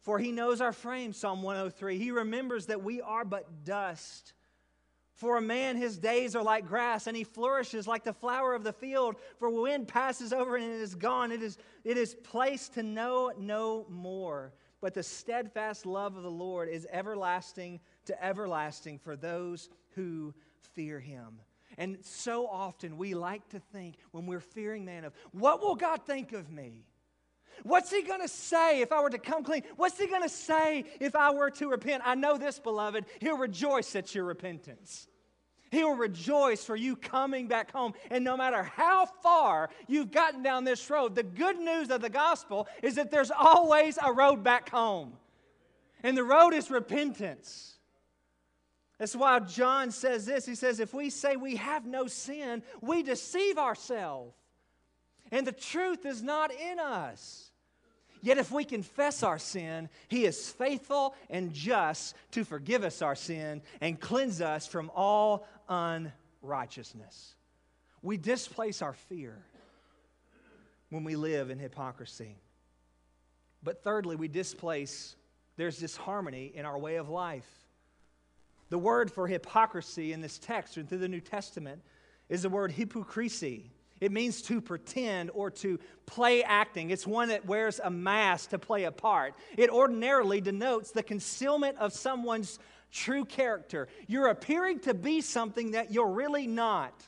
[0.03, 1.99] For he knows our frame, Psalm 103.
[1.99, 4.33] He remembers that we are but dust.
[5.19, 8.63] For a man, his days are like grass, and he flourishes like the flower of
[8.63, 9.17] the field.
[9.41, 11.33] For wind passes over and it is gone.
[11.33, 14.53] It is, it is placed to know no more.
[14.81, 21.01] But the steadfast love of the Lord is everlasting to everlasting for those who fear
[21.01, 21.41] him.
[21.79, 26.07] And so often we like to think when we're fearing man of, what will God
[26.07, 26.87] think of me?
[27.63, 29.63] What's he going to say if I were to come clean?
[29.77, 32.03] What's he going to say if I were to repent?
[32.05, 33.05] I know this, beloved.
[33.21, 35.09] He'll rejoice at your repentance.
[35.71, 37.93] He will rejoice for you coming back home.
[38.11, 42.09] And no matter how far you've gotten down this road, the good news of the
[42.09, 45.13] gospel is that there's always a road back home.
[46.03, 47.75] And the road is repentance.
[48.99, 50.47] That's why John says this.
[50.47, 54.35] He says, If we say we have no sin, we deceive ourselves.
[55.31, 57.48] And the truth is not in us.
[58.23, 63.15] Yet if we confess our sin, he is faithful and just to forgive us our
[63.15, 67.35] sin and cleanse us from all unrighteousness.
[68.03, 69.37] We displace our fear
[70.91, 72.37] when we live in hypocrisy.
[73.63, 75.17] But thirdly, we displace,
[75.57, 77.49] there's disharmony in our way of life.
[78.71, 81.83] The word for hypocrisy in this text and through the New Testament
[82.29, 83.73] is the word hypocrisy.
[84.01, 86.91] It means to pretend or to play acting.
[86.91, 89.35] It's one that wears a mask to play a part.
[89.57, 92.59] It ordinarily denotes the concealment of someone's
[92.91, 93.89] true character.
[94.07, 97.07] You're appearing to be something that you're really not.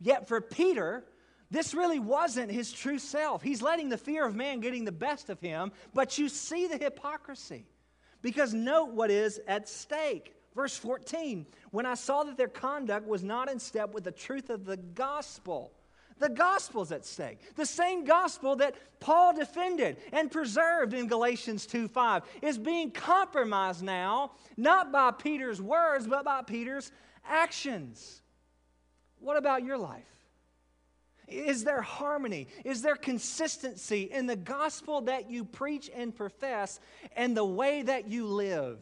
[0.00, 1.04] Yet for Peter,
[1.50, 3.42] this really wasn't his true self.
[3.42, 6.76] He's letting the fear of man getting the best of him, but you see the
[6.76, 7.66] hypocrisy.
[8.22, 10.34] Because note what is at stake.
[10.54, 14.48] Verse 14, when I saw that their conduct was not in step with the truth
[14.48, 15.70] of the gospel.
[16.18, 17.38] The gospel's at stake.
[17.56, 23.82] The same gospel that Paul defended and preserved in Galatians 2 5 is being compromised
[23.82, 26.90] now, not by Peter's words, but by Peter's
[27.28, 28.22] actions.
[29.18, 30.04] What about your life?
[31.28, 32.46] Is there harmony?
[32.64, 36.78] Is there consistency in the gospel that you preach and profess
[37.16, 38.78] and the way that you live?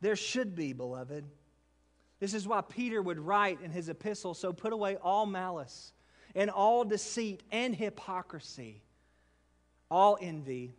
[0.00, 1.24] There should be, beloved.
[2.18, 5.92] This is why Peter would write in his epistle so put away all malice
[6.36, 8.82] and all deceit and hypocrisy,
[9.90, 10.76] all envy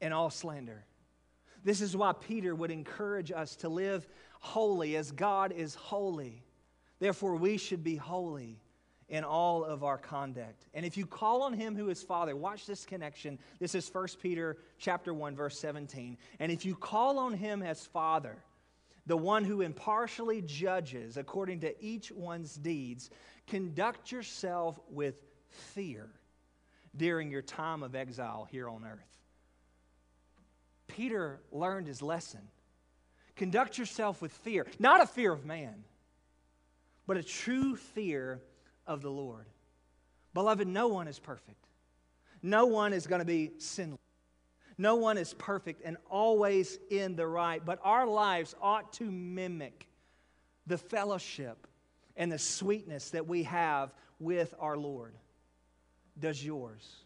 [0.00, 0.84] and all slander.
[1.64, 4.06] This is why Peter would encourage us to live
[4.38, 6.44] holy as God is holy.
[7.00, 8.60] Therefore, we should be holy
[9.08, 10.66] in all of our conduct.
[10.72, 13.38] And if you call on him who is Father, watch this connection.
[13.58, 16.16] This is 1 Peter chapter 1 verse 17.
[16.38, 18.36] And if you call on him as Father,
[19.06, 23.10] the one who impartially judges according to each one's deeds,
[23.46, 25.16] conduct yourself with
[25.50, 26.08] fear
[26.96, 29.18] during your time of exile here on earth.
[30.86, 32.40] Peter learned his lesson.
[33.36, 35.84] Conduct yourself with fear, not a fear of man,
[37.06, 38.40] but a true fear
[38.86, 39.46] of the Lord.
[40.34, 41.66] Beloved, no one is perfect.
[42.42, 43.98] No one is going to be sinless.
[44.76, 49.86] No one is perfect and always in the right, but our lives ought to mimic
[50.66, 51.66] the fellowship
[52.16, 55.14] and the sweetness that we have with our Lord.
[56.18, 56.96] Does yours?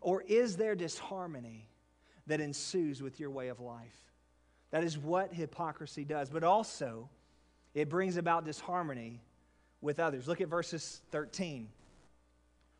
[0.00, 1.68] Or is there disharmony
[2.26, 3.96] that ensues with your way of life?
[4.70, 6.30] That is what hypocrisy does.
[6.30, 7.08] But also,
[7.74, 9.22] it brings about disharmony
[9.80, 10.28] with others.
[10.28, 11.68] Look at verses 13.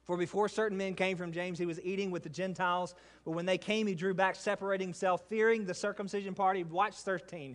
[0.09, 2.95] For before certain men came from James, he was eating with the Gentiles.
[3.27, 6.65] But when they came, he drew back, separating himself, fearing the circumcision party.
[6.65, 7.55] Watch 13.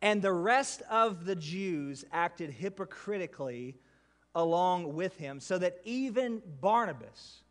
[0.00, 3.76] And the rest of the Jews acted hypocritically
[4.34, 7.42] along with him, so that even Barnabas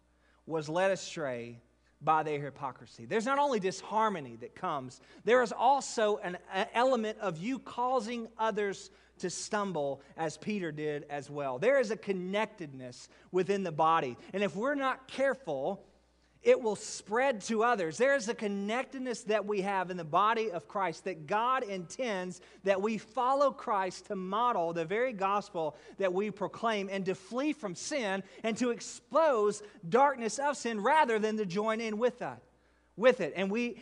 [0.47, 1.59] was led astray
[2.01, 3.05] by their hypocrisy.
[3.05, 6.39] There's not only disharmony that comes, there is also an,
[6.73, 8.89] element of you causing others
[9.21, 11.57] to stumble as Peter did as well.
[11.57, 14.17] There is a connectedness within the body.
[14.33, 15.83] And if we're not careful,
[16.43, 17.97] it will spread to others.
[17.97, 22.41] There is a connectedness that we have in the body of Christ that God intends
[22.63, 27.53] that we follow Christ to model the very gospel that we proclaim and to flee
[27.53, 32.41] from sin and to expose darkness of sin rather than to join in with that
[32.97, 33.33] with it.
[33.35, 33.81] And we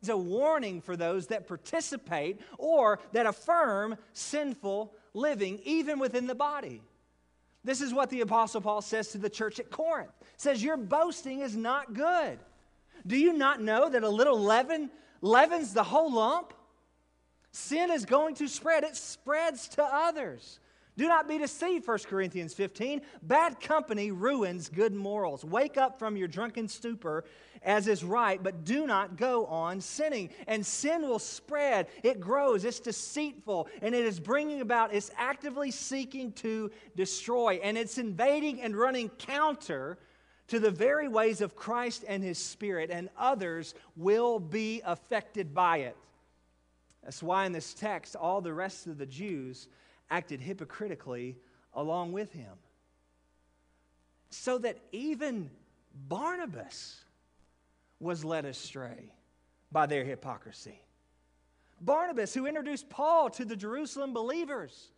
[0.00, 6.34] it's a warning for those that participate or that affirm sinful living, even within the
[6.34, 6.82] body.
[7.64, 10.12] This is what the Apostle Paul says to the church at Corinth.
[10.36, 12.38] says, Your boasting is not good.
[13.06, 14.90] Do you not know that a little leaven
[15.20, 16.54] leavens the whole lump?
[17.50, 20.60] Sin is going to spread, it spreads to others.
[20.98, 23.02] Do not be deceived, 1 Corinthians 15.
[23.22, 25.44] Bad company ruins good morals.
[25.44, 27.24] Wake up from your drunken stupor
[27.62, 30.30] as is right, but do not go on sinning.
[30.48, 35.70] And sin will spread, it grows, it's deceitful, and it is bringing about, it's actively
[35.70, 39.98] seeking to destroy, and it's invading and running counter
[40.48, 45.78] to the very ways of Christ and His Spirit, and others will be affected by
[45.78, 45.96] it.
[47.04, 49.68] That's why in this text, all the rest of the Jews
[50.10, 51.36] acted hypocritically
[51.74, 52.52] along with him.
[54.30, 55.50] So that even
[56.08, 57.00] Barnabas
[58.00, 59.12] was led astray
[59.72, 60.80] by their hypocrisy.
[61.80, 64.90] Barnabas, who introduced Paul to the Jerusalem believers.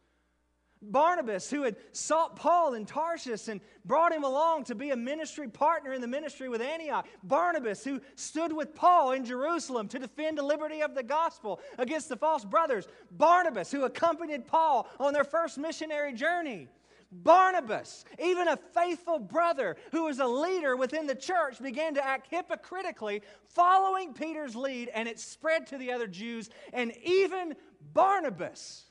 [0.82, 5.46] Barnabas, who had sought Paul in Tarshish and brought him along to be a ministry
[5.46, 7.06] partner in the ministry with Antioch.
[7.22, 12.08] Barnabas, who stood with Paul in Jerusalem to defend the liberty of the gospel against
[12.08, 12.88] the false brothers.
[13.10, 16.68] Barnabas, who accompanied Paul on their first missionary journey.
[17.12, 22.28] Barnabas, even a faithful brother who was a leader within the church, began to act
[22.30, 27.56] hypocritically, following Peter's lead, and it spread to the other Jews, and even
[27.92, 28.84] Barnabas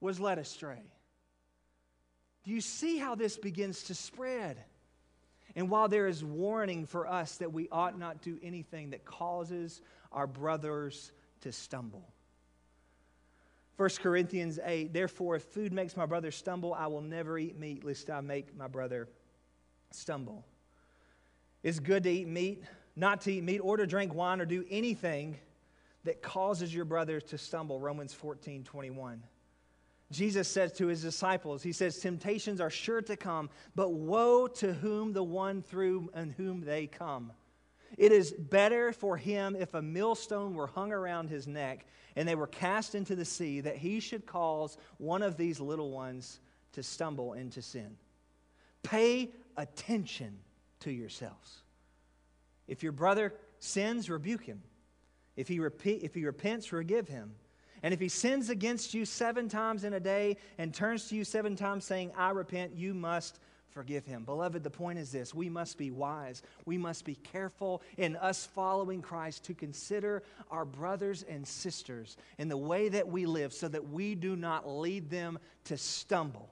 [0.00, 0.82] was led astray.
[2.48, 4.56] Do you see how this begins to spread?
[5.54, 9.82] And while there is warning for us that we ought not do anything that causes
[10.12, 12.10] our brothers to stumble.
[13.76, 17.84] 1 Corinthians 8, therefore, if food makes my brother stumble, I will never eat meat,
[17.84, 19.10] lest I make my brother
[19.90, 20.42] stumble.
[21.62, 22.64] It's good to eat meat,
[22.96, 25.36] not to eat meat, or to drink wine, or do anything
[26.04, 27.78] that causes your brother to stumble.
[27.78, 29.22] Romans 14, 21.
[30.10, 34.72] Jesus says to his disciples, He says, Temptations are sure to come, but woe to
[34.72, 37.32] whom the one through and whom they come.
[37.96, 41.86] It is better for him if a millstone were hung around his neck
[42.16, 45.90] and they were cast into the sea that he should cause one of these little
[45.90, 46.40] ones
[46.72, 47.96] to stumble into sin.
[48.82, 50.38] Pay attention
[50.80, 51.62] to yourselves.
[52.66, 54.62] If your brother sins, rebuke him.
[55.36, 57.32] If he, repeat, if he repents, forgive him.
[57.82, 61.24] And if he sins against you seven times in a day and turns to you
[61.24, 63.38] seven times saying, I repent, you must
[63.70, 64.24] forgive him.
[64.24, 66.42] Beloved, the point is this we must be wise.
[66.64, 72.48] We must be careful in us following Christ to consider our brothers and sisters in
[72.48, 76.48] the way that we live so that we do not lead them to stumble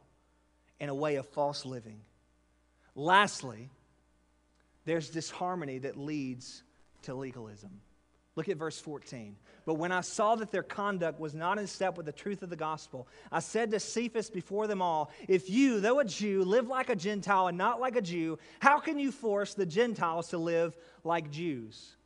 [0.79, 2.01] in a way of false living.
[2.95, 3.71] Lastly,
[4.85, 6.63] there's disharmony that leads
[7.03, 7.81] to legalism.
[8.37, 9.35] Look at verse 14.
[9.65, 12.51] But when I saw that their conduct was not in step with the truth of
[12.51, 16.69] the gospel, I said to Cephas before them all, If you, though a Jew, live
[16.69, 20.39] like a Gentile and not like a Jew, how can you force the Gentiles to
[20.39, 21.97] live like Jews?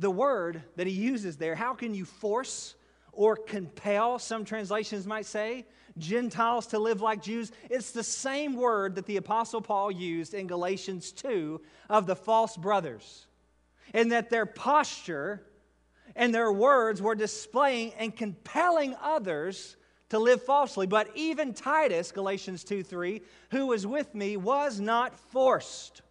[0.00, 2.74] The word that he uses there, how can you force
[3.12, 5.64] or compel, some translations might say,
[5.96, 7.52] Gentiles to live like Jews?
[7.70, 12.56] It's the same word that the Apostle Paul used in Galatians 2 of the false
[12.56, 13.26] brothers.
[13.94, 15.42] And that their posture
[16.18, 19.76] and their words were displaying and compelling others
[20.10, 20.86] to live falsely.
[20.86, 26.02] But even Titus, Galatians 2 3, who was with me, was not forced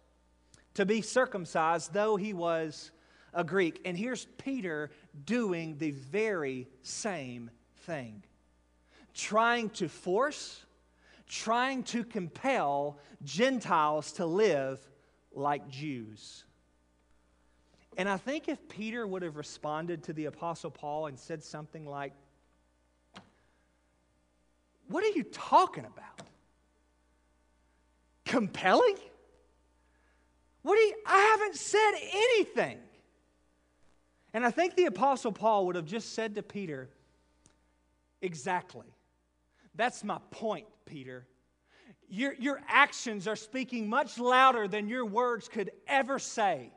[0.74, 2.90] to be circumcised, though he was
[3.34, 3.82] a Greek.
[3.84, 4.90] And here's Peter
[5.26, 7.50] doing the very same
[7.84, 8.22] thing
[9.14, 10.64] trying to force,
[11.28, 14.80] trying to compel Gentiles to live
[15.34, 16.44] like Jews.
[17.98, 21.84] And I think if Peter would have responded to the Apostle Paul and said something
[21.84, 22.12] like,
[24.86, 26.28] What are you talking about?
[28.24, 28.96] Compelling?
[30.62, 32.78] What do you, I haven't said anything.
[34.32, 36.88] And I think the Apostle Paul would have just said to Peter,
[38.22, 38.86] Exactly.
[39.74, 41.26] That's my point, Peter.
[42.08, 46.70] Your, your actions are speaking much louder than your words could ever say.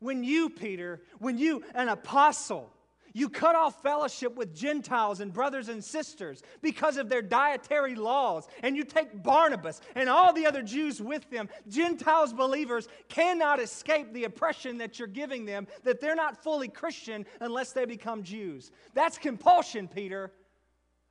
[0.00, 2.72] When you, Peter, when you, an apostle,
[3.12, 8.46] you cut off fellowship with Gentiles and brothers and sisters because of their dietary laws,
[8.62, 11.48] and you take Barnabas and all the other Jews with them.
[11.68, 17.26] Gentiles believers cannot escape the oppression that you're giving them, that they're not fully Christian
[17.40, 18.70] unless they become Jews.
[18.94, 20.32] That's compulsion, Peter.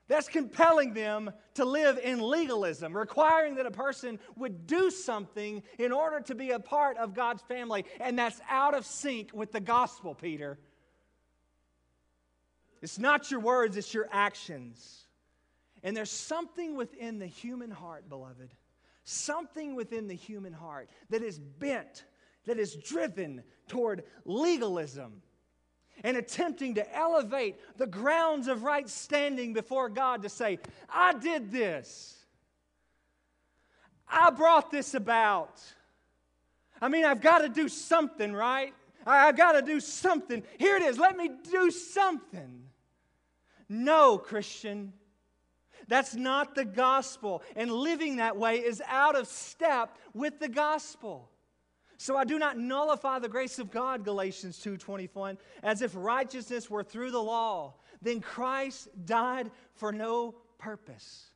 [0.10, 5.92] That's compelling them to live in legalism, requiring that a person would do something in
[5.92, 7.86] order to be a part of God's family.
[8.02, 10.58] And that's out of sync with the gospel, Peter.
[12.82, 15.06] It's not your words, it's your actions.
[15.84, 18.50] And there's something within the human heart, beloved,
[19.04, 22.06] something within the human heart that is bent,
[22.48, 25.22] that is driven toward legalism
[26.04, 31.52] and attempting to elevate the grounds of right standing before God to say, I did
[31.52, 32.16] this.
[34.08, 35.62] I brought this about.
[36.82, 38.74] I mean, I've got to do something, right?
[39.06, 40.44] I've got to do something.
[40.58, 40.98] Here it is.
[40.98, 42.64] Let me do something.
[43.68, 44.94] No, Christian.
[45.88, 47.44] That's not the gospel.
[47.56, 51.30] And living that way is out of step with the gospel.
[52.00, 56.82] So I do not nullify the grace of God, Galatians 2:21, as if righteousness were
[56.82, 57.74] through the law.
[58.02, 61.30] Then Christ died for no purpose.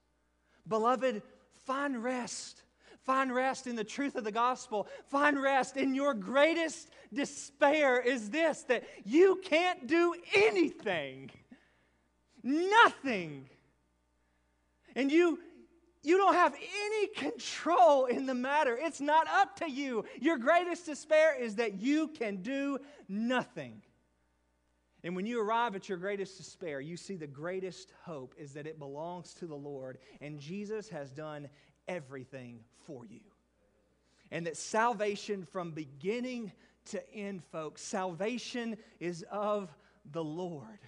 [0.66, 1.22] Beloved,
[1.66, 2.64] find rest.
[3.02, 4.88] Find rest in the truth of the gospel.
[5.08, 11.30] Find rest in your greatest despair is this that you can't do anything.
[12.42, 13.50] Nothing.
[14.96, 15.42] And you
[16.04, 18.78] you don't have any control in the matter.
[18.80, 20.06] It's not up to you.
[20.20, 23.82] Your greatest despair is that you can do nothing.
[25.04, 28.68] And when you arrive at your greatest despair, you see the greatest hope is that
[28.68, 31.50] it belongs to the Lord, and Jesus has done
[31.88, 33.20] everything for you.
[34.32, 36.52] And that salvation from beginning
[36.86, 39.74] to end, folks, salvation is of
[40.12, 40.80] the Lord.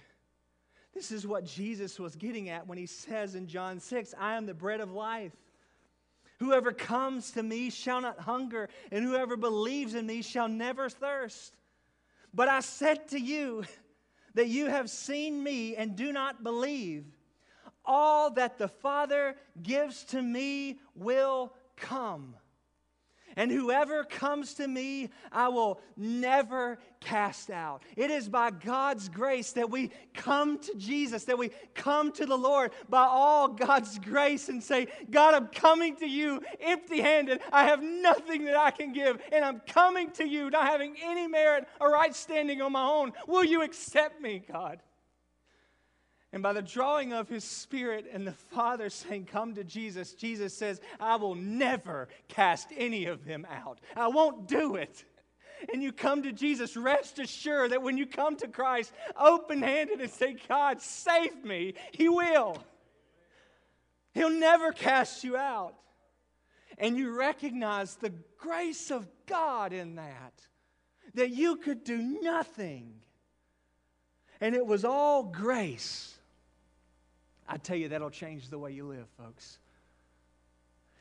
[0.96, 4.46] This is what Jesus was getting at when he says in John 6, I am
[4.46, 5.36] the bread of life.
[6.38, 11.54] Whoever comes to me shall not hunger, and whoever believes in me shall never thirst.
[12.32, 13.64] But I said to you
[14.32, 17.04] that you have seen me and do not believe.
[17.84, 22.36] All that the Father gives to me will come.
[23.36, 27.82] And whoever comes to me, I will never cast out.
[27.94, 32.36] It is by God's grace that we come to Jesus, that we come to the
[32.36, 37.40] Lord by all God's grace and say, God, I'm coming to you empty handed.
[37.52, 41.28] I have nothing that I can give, and I'm coming to you not having any
[41.28, 43.12] merit or right standing on my own.
[43.26, 44.80] Will you accept me, God?
[46.36, 50.52] And by the drawing of his spirit and the Father saying, Come to Jesus, Jesus
[50.52, 53.80] says, I will never cast any of them out.
[53.96, 55.02] I won't do it.
[55.72, 60.02] And you come to Jesus, rest assured that when you come to Christ open handed
[60.02, 62.62] and say, God, save me, He will.
[64.12, 65.72] He'll never cast you out.
[66.76, 70.34] And you recognize the grace of God in that,
[71.14, 72.92] that you could do nothing.
[74.38, 76.12] And it was all grace.
[77.56, 79.58] I tell you, that'll change the way you live, folks.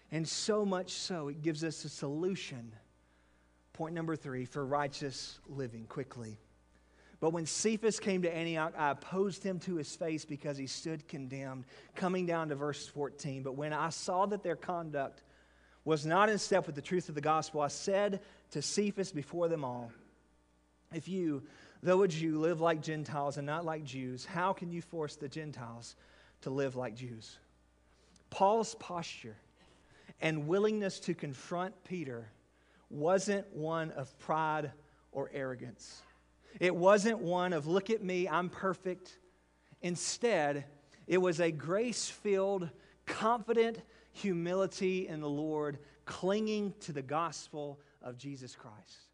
[0.10, 2.72] And so much so, it gives us a solution.
[3.74, 6.39] Point number three for righteous living, quickly.
[7.20, 11.10] But when Cephas came to Antioch, I opposed him to his face because he stood
[11.10, 11.66] condemned.
[11.93, 13.43] Coming down to verse 14.
[13.43, 15.24] But when I saw that their conduct
[15.84, 19.49] was not in step with the truth of the gospel, I said to Cephas before
[19.49, 19.91] them all,
[20.93, 21.43] If you,
[21.84, 25.28] though a Jew, live like Gentiles and not like Jews, how can you force the
[25.28, 25.97] Gentiles?
[26.42, 27.38] To live like Jews.
[28.30, 29.38] Paul's posture
[30.22, 32.28] and willingness to confront Peter
[32.90, 34.72] wasn't one of pride
[35.12, 36.02] or arrogance.
[36.60, 39.18] It wasn't one of, look at me, I'm perfect.
[39.82, 40.66] Instead,
[41.08, 42.70] it was a grace filled,
[43.06, 43.80] confident
[44.12, 49.05] humility in the Lord, clinging to the gospel of Jesus Christ.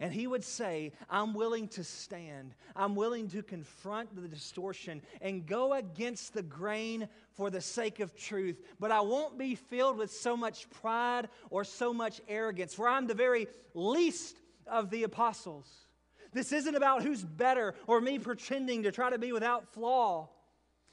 [0.00, 2.54] And he would say, I'm willing to stand.
[2.76, 8.14] I'm willing to confront the distortion and go against the grain for the sake of
[8.16, 8.60] truth.
[8.78, 13.08] But I won't be filled with so much pride or so much arrogance, for I'm
[13.08, 14.36] the very least
[14.68, 15.68] of the apostles.
[16.32, 20.28] This isn't about who's better or me pretending to try to be without flaw.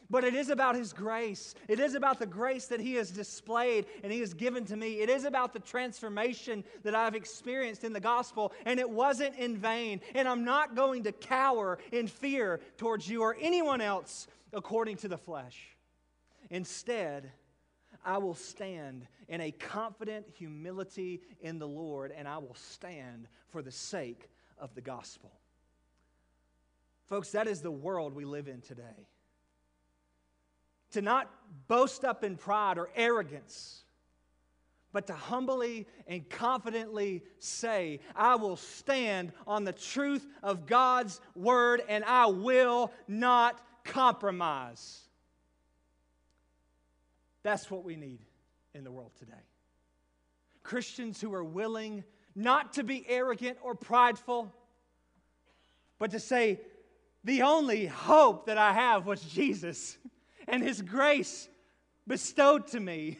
[0.09, 1.55] But it is about His grace.
[1.67, 4.99] It is about the grace that He has displayed and He has given to me.
[4.99, 9.57] It is about the transformation that I've experienced in the gospel, and it wasn't in
[9.57, 10.01] vain.
[10.13, 15.07] And I'm not going to cower in fear towards you or anyone else according to
[15.07, 15.75] the flesh.
[16.49, 17.31] Instead,
[18.05, 23.63] I will stand in a confident humility in the Lord, and I will stand for
[23.63, 24.29] the sake
[24.59, 25.31] of the gospel.
[27.05, 29.07] Folks, that is the world we live in today
[30.95, 31.29] to not
[31.67, 33.83] boast up in pride or arrogance,
[34.93, 41.83] but to humbly and confidently say, I will stand on the truth of God's word
[41.89, 45.01] and I will not compromise.
[47.43, 48.19] That's what we need
[48.73, 49.33] in the world today.
[50.63, 54.49] Christians who are willing not to be arrogant or prideful,
[55.99, 56.61] but to say,
[57.25, 59.97] the only hope that I have was Jesus.
[60.55, 61.49] and His grace
[62.07, 63.17] bestowed to me.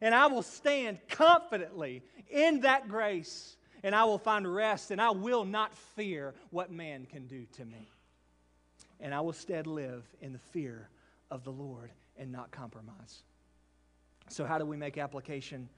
[0.00, 5.10] And I will stand confidently in that grace, and I will find rest, and I
[5.10, 7.90] will not fear what man can do to me.
[8.98, 10.88] And I will instead live in the fear
[11.30, 13.22] of the Lord and not compromise.
[14.30, 15.68] So, how do we make application?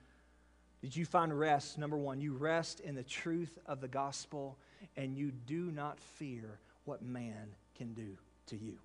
[0.82, 1.78] Did you find rest?
[1.78, 4.56] Number one, you rest in the truth of the gospel,
[4.96, 8.16] and you do not fear what man can do
[8.46, 8.78] to you.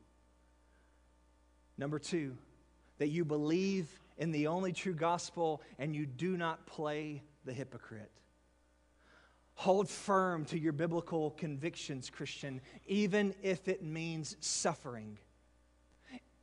[1.78, 2.38] Number two,
[2.98, 8.12] that you believe in the only true gospel and you do not play the hypocrite.
[9.56, 15.18] Hold firm to your biblical convictions, Christian, even if it means suffering.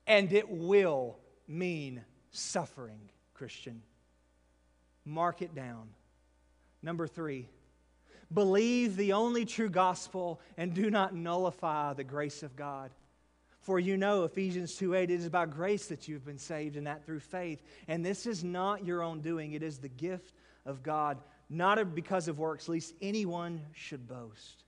[0.07, 3.83] And it will mean suffering, Christian.
[5.05, 5.89] Mark it down.
[6.83, 7.49] Number three,
[8.33, 12.91] believe the only true gospel and do not nullify the grace of God.
[13.63, 16.87] For you know, Ephesians 2 8, it is by grace that you've been saved, and
[16.89, 17.63] that through faith.
[17.87, 20.35] And this is not your own doing, it is the gift
[20.67, 24.65] of God, not because of works, lest anyone should boast.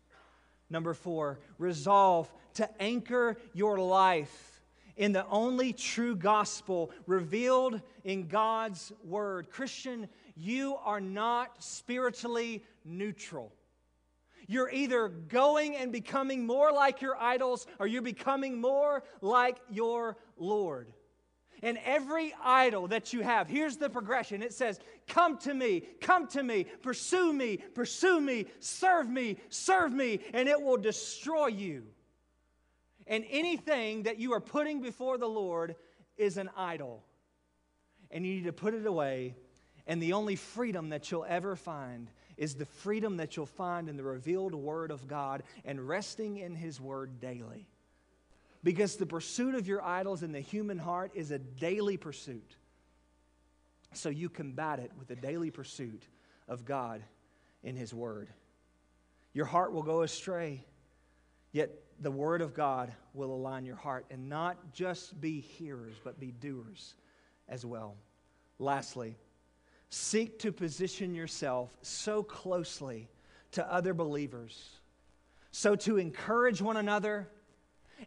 [0.70, 4.62] Number four, resolve to anchor your life
[4.96, 9.50] in the only true gospel revealed in God's word.
[9.50, 13.52] Christian, you are not spiritually neutral.
[14.46, 20.16] You're either going and becoming more like your idols or you're becoming more like your
[20.36, 20.92] Lord.
[21.62, 24.78] And every idol that you have, here's the progression it says,
[25.08, 30.46] Come to me, come to me, pursue me, pursue me, serve me, serve me, and
[30.46, 31.84] it will destroy you.
[33.06, 35.76] And anything that you are putting before the Lord
[36.16, 37.02] is an idol.
[38.10, 39.34] And you need to put it away.
[39.86, 43.96] And the only freedom that you'll ever find is the freedom that you'll find in
[43.96, 47.66] the revealed Word of God and resting in His Word daily.
[48.62, 52.56] Because the pursuit of your idols in the human heart is a daily pursuit.
[53.92, 56.02] So you combat it with a daily pursuit
[56.48, 57.02] of God
[57.62, 58.28] in His Word.
[59.32, 60.64] Your heart will go astray,
[61.52, 61.70] yet
[62.00, 66.32] the Word of God will align your heart and not just be hearers, but be
[66.32, 66.94] doers
[67.48, 67.96] as well.
[68.58, 69.16] Lastly,
[69.90, 73.08] seek to position yourself so closely
[73.52, 74.70] to other believers,
[75.50, 77.28] so to encourage one another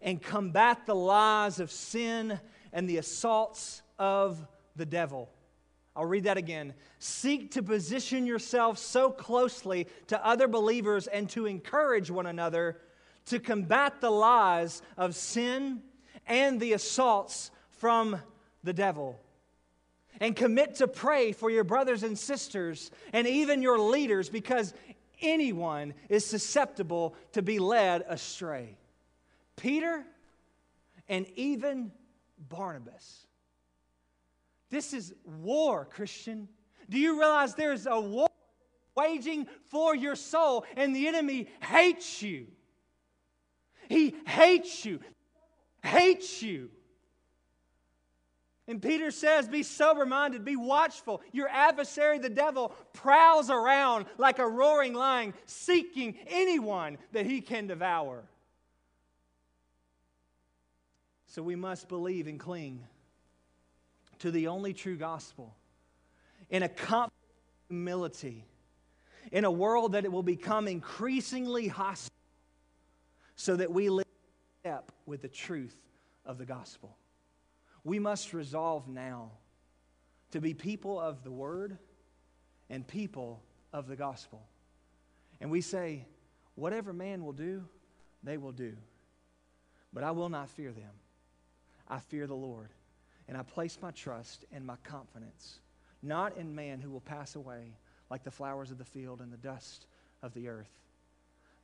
[0.01, 2.39] and combat the lies of sin
[2.73, 5.29] and the assaults of the devil.
[5.95, 6.73] I'll read that again.
[6.99, 12.77] Seek to position yourself so closely to other believers and to encourage one another
[13.27, 15.81] to combat the lies of sin
[16.27, 18.19] and the assaults from
[18.63, 19.19] the devil
[20.19, 24.73] and commit to pray for your brothers and sisters and even your leaders because
[25.21, 28.77] anyone is susceptible to be led astray.
[29.55, 30.05] Peter
[31.09, 31.91] and even
[32.49, 33.25] Barnabas.
[34.69, 36.47] This is war, Christian.
[36.89, 38.29] Do you realize there's a war
[38.95, 42.47] waging for your soul and the enemy hates you?
[43.89, 44.99] He hates you,
[45.83, 46.69] hates you.
[48.67, 51.21] And Peter says, Be sober minded, be watchful.
[51.31, 57.67] Your adversary, the devil, prowls around like a roaring lion, seeking anyone that he can
[57.67, 58.23] devour.
[61.27, 62.83] So we must believe and cling
[64.19, 65.55] to the only true gospel
[66.49, 67.13] in a confident
[67.69, 68.45] humility
[69.31, 72.13] in a world that it will become increasingly hostile
[73.35, 74.05] so that we live
[74.61, 75.75] step with the truth
[76.25, 76.95] of the gospel.
[77.87, 79.31] We must resolve now
[80.31, 81.77] to be people of the word
[82.69, 84.41] and people of the gospel.
[85.39, 86.05] And we say,
[86.55, 87.63] whatever man will do,
[88.23, 88.73] they will do.
[89.93, 90.91] But I will not fear them.
[91.87, 92.71] I fear the Lord.
[93.29, 95.59] And I place my trust and my confidence
[96.03, 97.77] not in man who will pass away
[98.09, 99.87] like the flowers of the field and the dust
[100.21, 100.79] of the earth,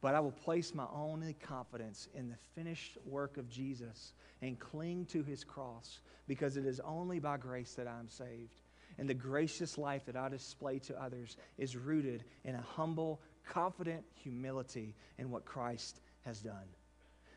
[0.04, 5.06] but I will place my only confidence in the finished work of Jesus and cling
[5.06, 8.60] to his cross because it is only by grace that I am saved.
[8.98, 14.04] And the gracious life that I display to others is rooted in a humble, confident
[14.14, 16.68] humility in what Christ has done.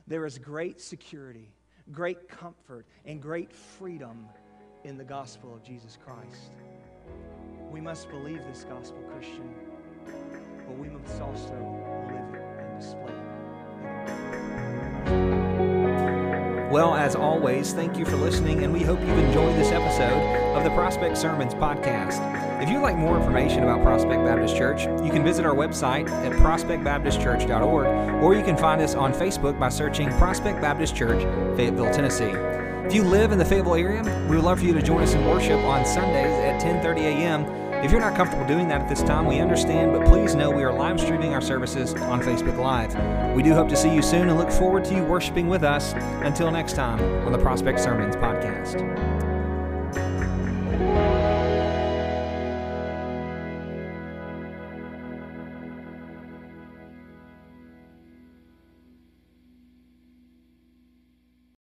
[0.08, 1.52] There is great security,
[1.92, 4.26] great comfort, and great freedom
[4.82, 6.50] in the gospel of Jesus Christ.
[7.70, 9.54] We must believe this gospel, Christian,
[10.66, 11.86] but we must also
[12.81, 13.07] it.
[16.70, 20.20] Well, as always, thank you for listening, and we hope you've enjoyed this episode
[20.57, 22.20] of the Prospect Sermons podcast.
[22.61, 26.33] If you'd like more information about Prospect Baptist Church, you can visit our website at
[26.33, 31.22] prospectbaptistchurch.org, or you can find us on Facebook by searching Prospect Baptist Church,
[31.57, 32.35] Fayetteville, Tennessee.
[32.85, 35.14] If you live in the Fayetteville area, we would love for you to join us
[35.14, 39.03] in worship on Sundays at 10:30 a.m if you're not comfortable doing that at this
[39.03, 42.95] time, we understand, but please know we are live streaming our services on Facebook Live.
[43.35, 45.93] We do hope to see you soon and look forward to you worshiping with us.
[46.24, 49.05] Until next time on the Prospect Sermons podcast.